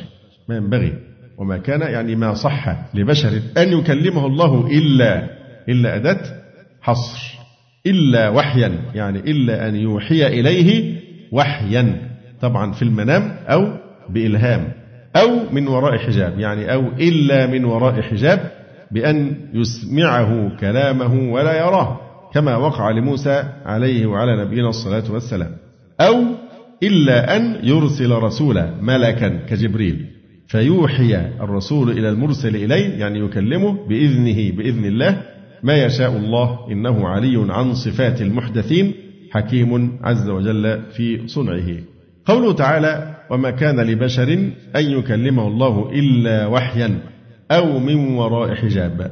[0.48, 0.92] ما ينبغي.
[1.38, 5.28] وما كان يعني ما صح لبشر أن يكلمه الله إلا
[5.68, 6.20] إلا أداة
[6.80, 7.38] حصر
[7.86, 11.00] إلا وحيا يعني إلا أن يوحي إليه
[11.32, 12.10] وحيا
[12.40, 13.72] طبعا في المنام أو
[14.08, 14.72] بإلهام
[15.16, 18.50] أو من وراء حجاب يعني أو إلا من وراء حجاب
[18.90, 22.00] بأن يسمعه كلامه ولا يراه
[22.34, 25.56] كما وقع لموسى عليه وعلى نبينا الصلاة والسلام
[26.00, 26.24] أو
[26.83, 30.07] إلا أن يرسل رسولا ملكا كجبريل.
[30.47, 35.22] فيوحي الرسول إلى المرسل إليه يعني يكلمه بإذنه بإذن الله
[35.62, 38.93] ما يشاء الله إنه علي عن صفات المحدثين
[39.31, 41.68] حكيم عز وجل في صنعه.
[42.26, 44.33] قوله تعالى وما كان لبشر
[44.76, 46.99] أن يكلمه الله إلا وحيا
[47.51, 49.11] أو من وراء حجاب.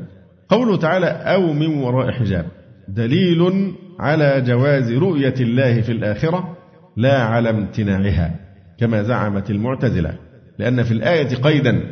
[0.48, 2.46] قوله تعالى أو من وراء حجاب.
[2.88, 6.57] دليل على جواز رؤية الله في الآخرة
[6.98, 8.34] لا على امتناعها
[8.78, 10.14] كما زعمت المعتزلة
[10.58, 11.82] لأن في الآية قيدا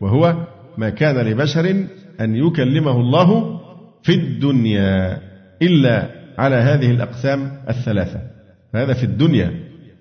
[0.00, 0.34] وهو
[0.78, 1.84] ما كان لبشر
[2.20, 3.60] أن يكلمه الله
[4.02, 5.18] في الدنيا
[5.62, 6.08] إلا
[6.38, 8.20] على هذه الأقسام الثلاثة.
[8.72, 9.50] فهذا في الدنيا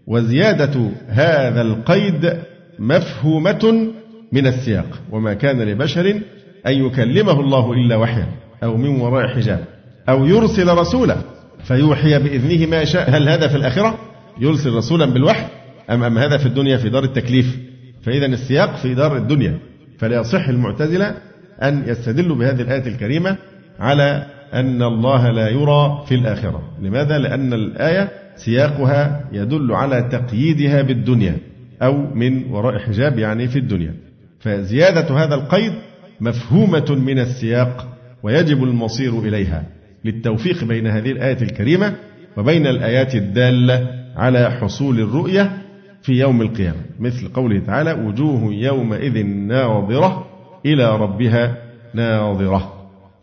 [0.07, 2.34] وزيادة هذا القيد
[2.80, 3.91] مفهومة
[4.32, 6.22] من السياق وما كان لبشر
[6.68, 8.28] أن يكلمه الله إلا وحيا
[8.63, 9.66] أو من وراء حجاب
[10.09, 11.18] أو يرسل رسولا
[11.63, 15.46] فيوحي بإذنه ما يشاء هل هذا في الآخرة؟ يرسل رسولا بالوحي
[15.90, 17.58] أم أم هذا في الدنيا في دار التكليف؟
[18.02, 19.60] فإذا السياق في دار الدنيا.
[19.98, 21.16] فلا يصح المعتزلة
[21.64, 23.38] أن يستدلوا بهذه الآية الكريمة
[23.80, 26.62] على أن الله لا يرى في الآخرة.
[26.82, 31.38] لماذا؟ لأن الآية سياقها يدل على تقييدها بالدنيا
[31.82, 33.94] أو من وراء حجاب يعني في الدنيا.
[34.40, 35.74] فزيادة هذا القيد
[36.22, 37.88] مفهومة من السياق
[38.24, 39.64] ويجب المصير إليها.
[40.06, 41.94] للتوفيق بين هذه الآية الكريمة
[42.38, 45.57] وبين الآيات الدالة على حصول الرؤية
[46.01, 46.82] في يوم القيامة.
[46.99, 50.26] مثل قوله تعالى وجوه يومئذ ناظرة
[50.66, 51.57] إلى ربها
[51.93, 52.72] ناظرة.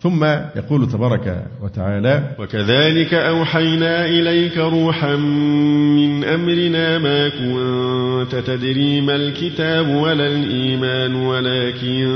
[0.00, 0.24] ثم
[0.56, 10.26] يقول تبارك وتعالى وكذلك أوحينا إليك روحا من أمرنا ما كنت تدري ما الكتاب ولا
[10.26, 12.06] الإيمان ولكن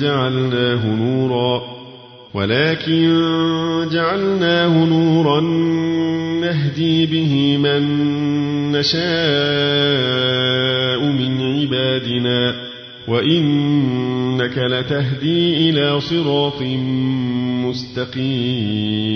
[0.00, 1.81] جعلناه نورا.
[2.34, 3.22] ولكن
[3.92, 5.40] جعلناه نورا
[6.40, 7.82] نهدي به من
[8.72, 9.02] نشاء
[11.12, 12.54] من عبادنا
[13.08, 16.62] وإنك لتهدي إلى صراط
[17.66, 19.12] مستقيم.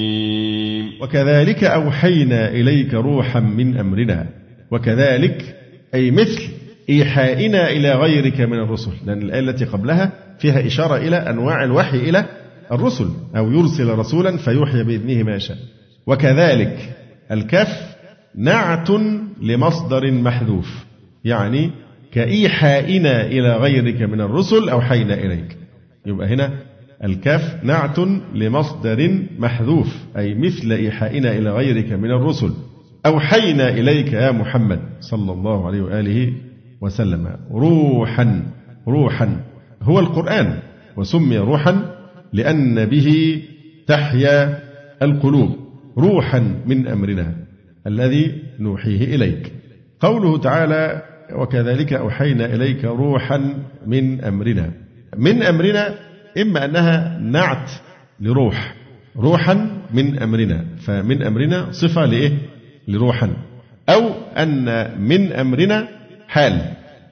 [1.00, 4.26] وكذلك أوحينا إليك روحا من أمرنا
[4.70, 5.56] وكذلك
[5.94, 6.42] أي مثل
[6.90, 8.92] إيحائنا إلى غيرك من الرسل.
[9.06, 12.26] لأن الآية التي قبلها فيها إشارة إلى أنواع الوحي إلى
[12.72, 15.58] الرسل أو يرسل رسولا فيوحي بإذنه ما يشاء.
[16.06, 16.96] وكذلك
[17.30, 17.96] الكف
[18.36, 18.90] نعت
[19.42, 20.84] لمصدر محذوف
[21.24, 21.70] يعني
[22.12, 25.56] كإيحائنا إلى غيرك من الرسل أوحينا إليك.
[26.06, 26.50] يبقى هنا
[27.04, 27.98] الكاف نعت
[28.34, 32.52] لمصدر محذوف أي مثل إيحائنا إلى غيرك من الرسل.
[33.06, 36.32] أوحينا إليك يا محمد صلى الله عليه وآله
[36.80, 37.36] وسلم.
[37.50, 38.42] روحا
[38.88, 39.40] روحا
[39.82, 40.58] هو القرآن
[40.96, 41.95] وسمي روحا
[42.36, 43.42] لأن به
[43.86, 44.58] تحيا
[45.02, 45.56] القلوب
[45.98, 47.34] روحا من أمرنا
[47.86, 49.52] الذي نوحيه إليك.
[50.00, 53.54] قوله تعالى وكذلك أوحينا إليك روحا
[53.86, 54.72] من أمرنا.
[55.16, 55.94] من أمرنا
[56.38, 57.70] إما أنها نعت
[58.20, 58.74] لروح
[59.16, 59.54] روحا
[59.94, 60.64] من أمرنا.
[60.78, 62.32] فمن أمرنا صفة لإيه؟
[62.88, 63.30] لروحا.
[63.88, 64.64] أو أن
[65.00, 65.88] من أمرنا
[66.28, 66.60] حال.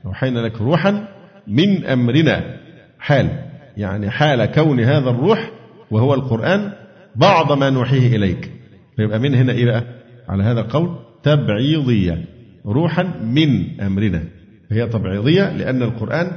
[0.07, 1.09] أوحينا لك روحا
[1.49, 2.57] من أمرنا
[2.99, 3.44] حال.
[3.77, 5.51] يعني حال كون هذا الروح
[5.91, 6.73] وهو القرآن
[7.17, 8.51] بعض ما نوحيه إليك.
[8.97, 9.85] فيبقى من هنا إيه بقى؟
[10.29, 12.25] على هذا القول تبعيضية
[12.67, 14.23] روحا من أمرنا.
[14.71, 16.31] هي تبعيضية لأن القرآن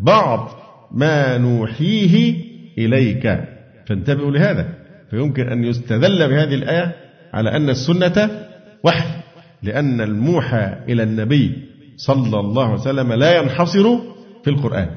[0.00, 0.50] بعض
[0.92, 2.34] ما نوحيه
[2.78, 3.44] إليك.
[3.88, 4.68] فانتبهوا لهذا.
[5.10, 6.92] فيمكن أن يستدل بهذه الآية
[7.32, 8.30] على أن السنة
[8.84, 9.08] وحي
[9.62, 11.52] لأن الموحى إلى النبي
[11.96, 13.98] صلى الله عليه وسلم لا ينحصر
[14.44, 14.88] في القرآن.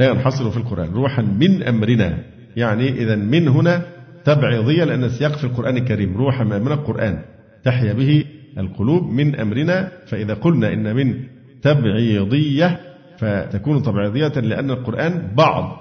[0.00, 0.90] لا ينحصر في القرآن.
[0.90, 2.18] روحا من أمرنا.
[2.56, 3.82] يعني إذا من هنا
[4.24, 6.16] تبعيضية لأن السياق في القرآن الكريم.
[6.16, 7.18] روحا من القرآن.
[7.64, 8.24] تحيا به
[8.58, 9.88] القلوب من أمرنا.
[10.06, 11.14] فإذا قلنا إن من
[11.62, 12.80] تبعيضية
[13.18, 15.76] فتكون تبعيضية لأن القرآن بعض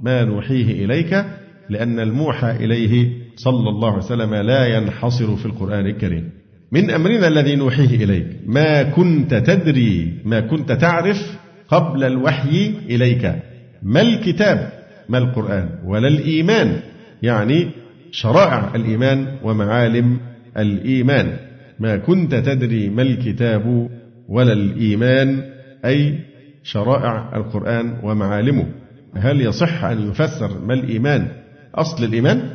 [0.00, 1.24] ما نوحيه إليك
[1.70, 6.30] لأن الموحى إليه صلى الله عليه وسلم لا ينحصر في القرآن الكريم.
[6.72, 8.26] من أمرنا الذي نوحيه إليك.
[8.46, 13.53] ما كنت تدري ما كنت تعرف قبل الوحي إليك.
[13.84, 14.72] ما الكتاب
[15.08, 16.80] ما القرآن ولا الإيمان
[17.22, 17.70] يعني
[18.10, 20.18] شرائع الإيمان ومعالم
[20.56, 21.36] الإيمان.
[21.80, 23.88] ما كنت تدري ما الكتاب
[24.28, 25.42] ولا الإيمان
[25.84, 26.18] أي
[26.62, 28.66] شرائع القرآن ومعالمه.
[29.14, 31.28] هل يصح أن يفسر ما الإيمان؟
[31.74, 32.50] أصل الإيمان؟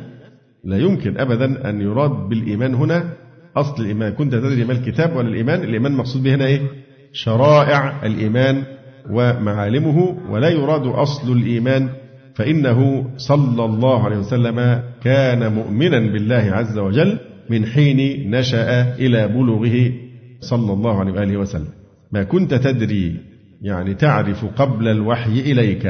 [0.64, 3.12] لا يمكن أبدا أن يراد بالإيمان هنا.
[3.56, 6.60] أصل الإيمان كنت تدري ما الكتاب ولا الإيمان الإيمان مقصود به هنا إيه؟
[7.12, 8.64] شرائع الإيمان
[9.10, 11.88] ومعالمه ولا يراد أصل الإيمان
[12.34, 17.18] فإنه صلى الله عليه وسلم كان مؤمنا بالله عز وجل
[17.50, 19.92] من حين نشأ إلى بلوغه
[20.40, 21.68] صلى الله عليه وآله وسلم.
[22.12, 23.16] ما كنت تدري
[23.62, 25.86] يعني تعرف قبل الوحي إليك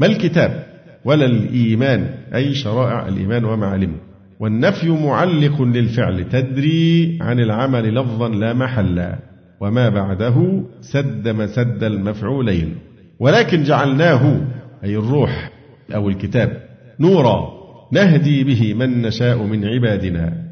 [0.00, 0.66] ما الكتاب
[1.04, 3.96] ولا الإيمان؟ أي شرائع الإيمان ومعالمه.
[4.40, 9.18] والنفي معلق للفعل تدري عن العمل لفظا لا محلا.
[9.62, 12.76] وما بعده سد مسد المفعولين.
[13.20, 14.40] ولكن جعلناه
[14.84, 15.50] أي الروح
[15.94, 16.62] أو الكتاب
[17.00, 17.52] نورا
[17.92, 20.42] نهدي به من نشاء من عبادنا.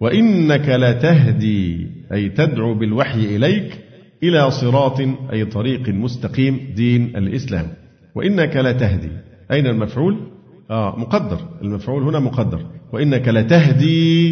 [0.00, 3.78] وإنك لتهدي أي تدعو بالوحي إليك
[4.22, 5.00] إلى صراط
[5.32, 7.66] أي طريق مستقيم دين الإسلام.
[8.14, 9.10] وإنك لتهدي.
[9.50, 10.16] أين المفعول؟
[10.70, 11.38] آه مقدر.
[11.62, 12.66] المفعول هنا مقدر.
[12.92, 14.30] وإنك لتهدي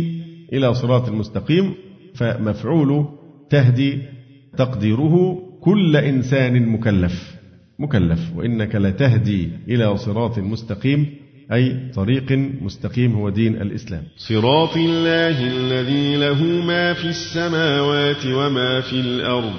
[0.52, 1.74] إلى صراط مستقيم
[2.14, 3.06] فمفعول
[3.50, 4.15] تهدي
[4.58, 7.36] تقديره كل إنسان مكلف
[7.78, 11.06] مكلف وإنك لتهدي إلى صراط مستقيم
[11.52, 12.32] أي طريق
[12.62, 14.02] مستقيم هو دين الإسلام.
[14.16, 19.52] صراط الله الذي له ما في السماوات وما في الأرض.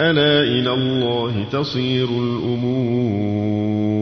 [0.00, 2.08] ألا إلى الله تصير
[3.28, 3.98] الأمور.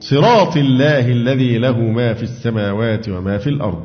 [0.00, 3.82] صراط الله الذي له ما في السماوات وما في الأرض.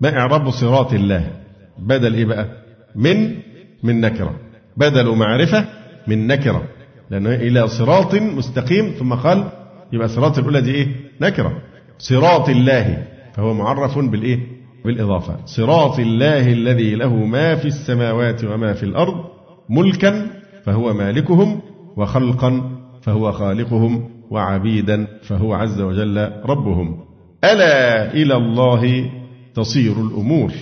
[0.00, 1.30] ما إعراب صراط الله؟
[1.78, 2.48] بدل إيه بقى؟
[2.94, 3.36] من
[3.82, 4.43] من نكرة.
[4.76, 5.64] بدل معرفة
[6.06, 6.62] من نكرة.
[7.10, 9.48] لأنه إلى صراط مستقيم ثم قال
[9.92, 10.88] يبقى صراط الأولى دي إيه؟
[11.20, 11.52] نكرة.
[11.98, 13.04] صراط الله
[13.34, 14.38] فهو معرف بالإيه؟
[14.84, 15.36] بالإضافة.
[15.46, 19.14] صراط الله الذي له ما في السماوات وما في الأرض
[19.70, 20.26] ملكا
[20.64, 21.60] فهو مالكهم
[21.96, 22.70] وخلقا
[23.02, 27.04] فهو خالقهم وعبيدا فهو عز وجل ربهم.
[27.44, 29.10] ألا إلى الله
[29.54, 30.52] تصير الأمور.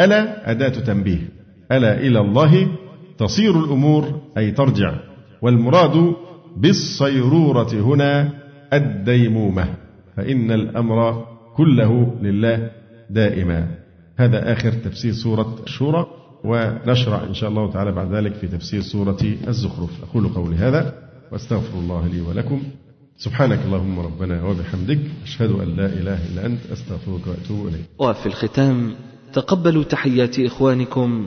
[0.00, 1.28] ألا أداة تنبيه.
[1.72, 2.68] ألا إلى الله
[3.18, 4.94] تصير الأمور أي ترجع.
[5.42, 6.14] والمراد
[6.56, 8.32] بالصيرورة هنا
[8.72, 9.74] الديمومة
[10.16, 12.70] فإن الأمر كله لله
[13.10, 13.68] دائما.
[14.16, 16.06] هذا آخر تفسير سورة الشورى
[16.44, 19.90] ونشرع إن شاء الله تعالى بعد ذلك في تفسير سورة الزخرف.
[20.10, 20.94] أقول قولي هذا
[21.32, 22.62] وأستغفر الله لي ولكم.
[23.18, 27.84] سبحانك اللهم ربنا وبحمدك أشهد أن لا إله إلا أنت أستغفرك وأتوب إليك.
[27.98, 28.94] وفي الختام
[29.32, 31.26] تقبلوا تحيات إخوانكم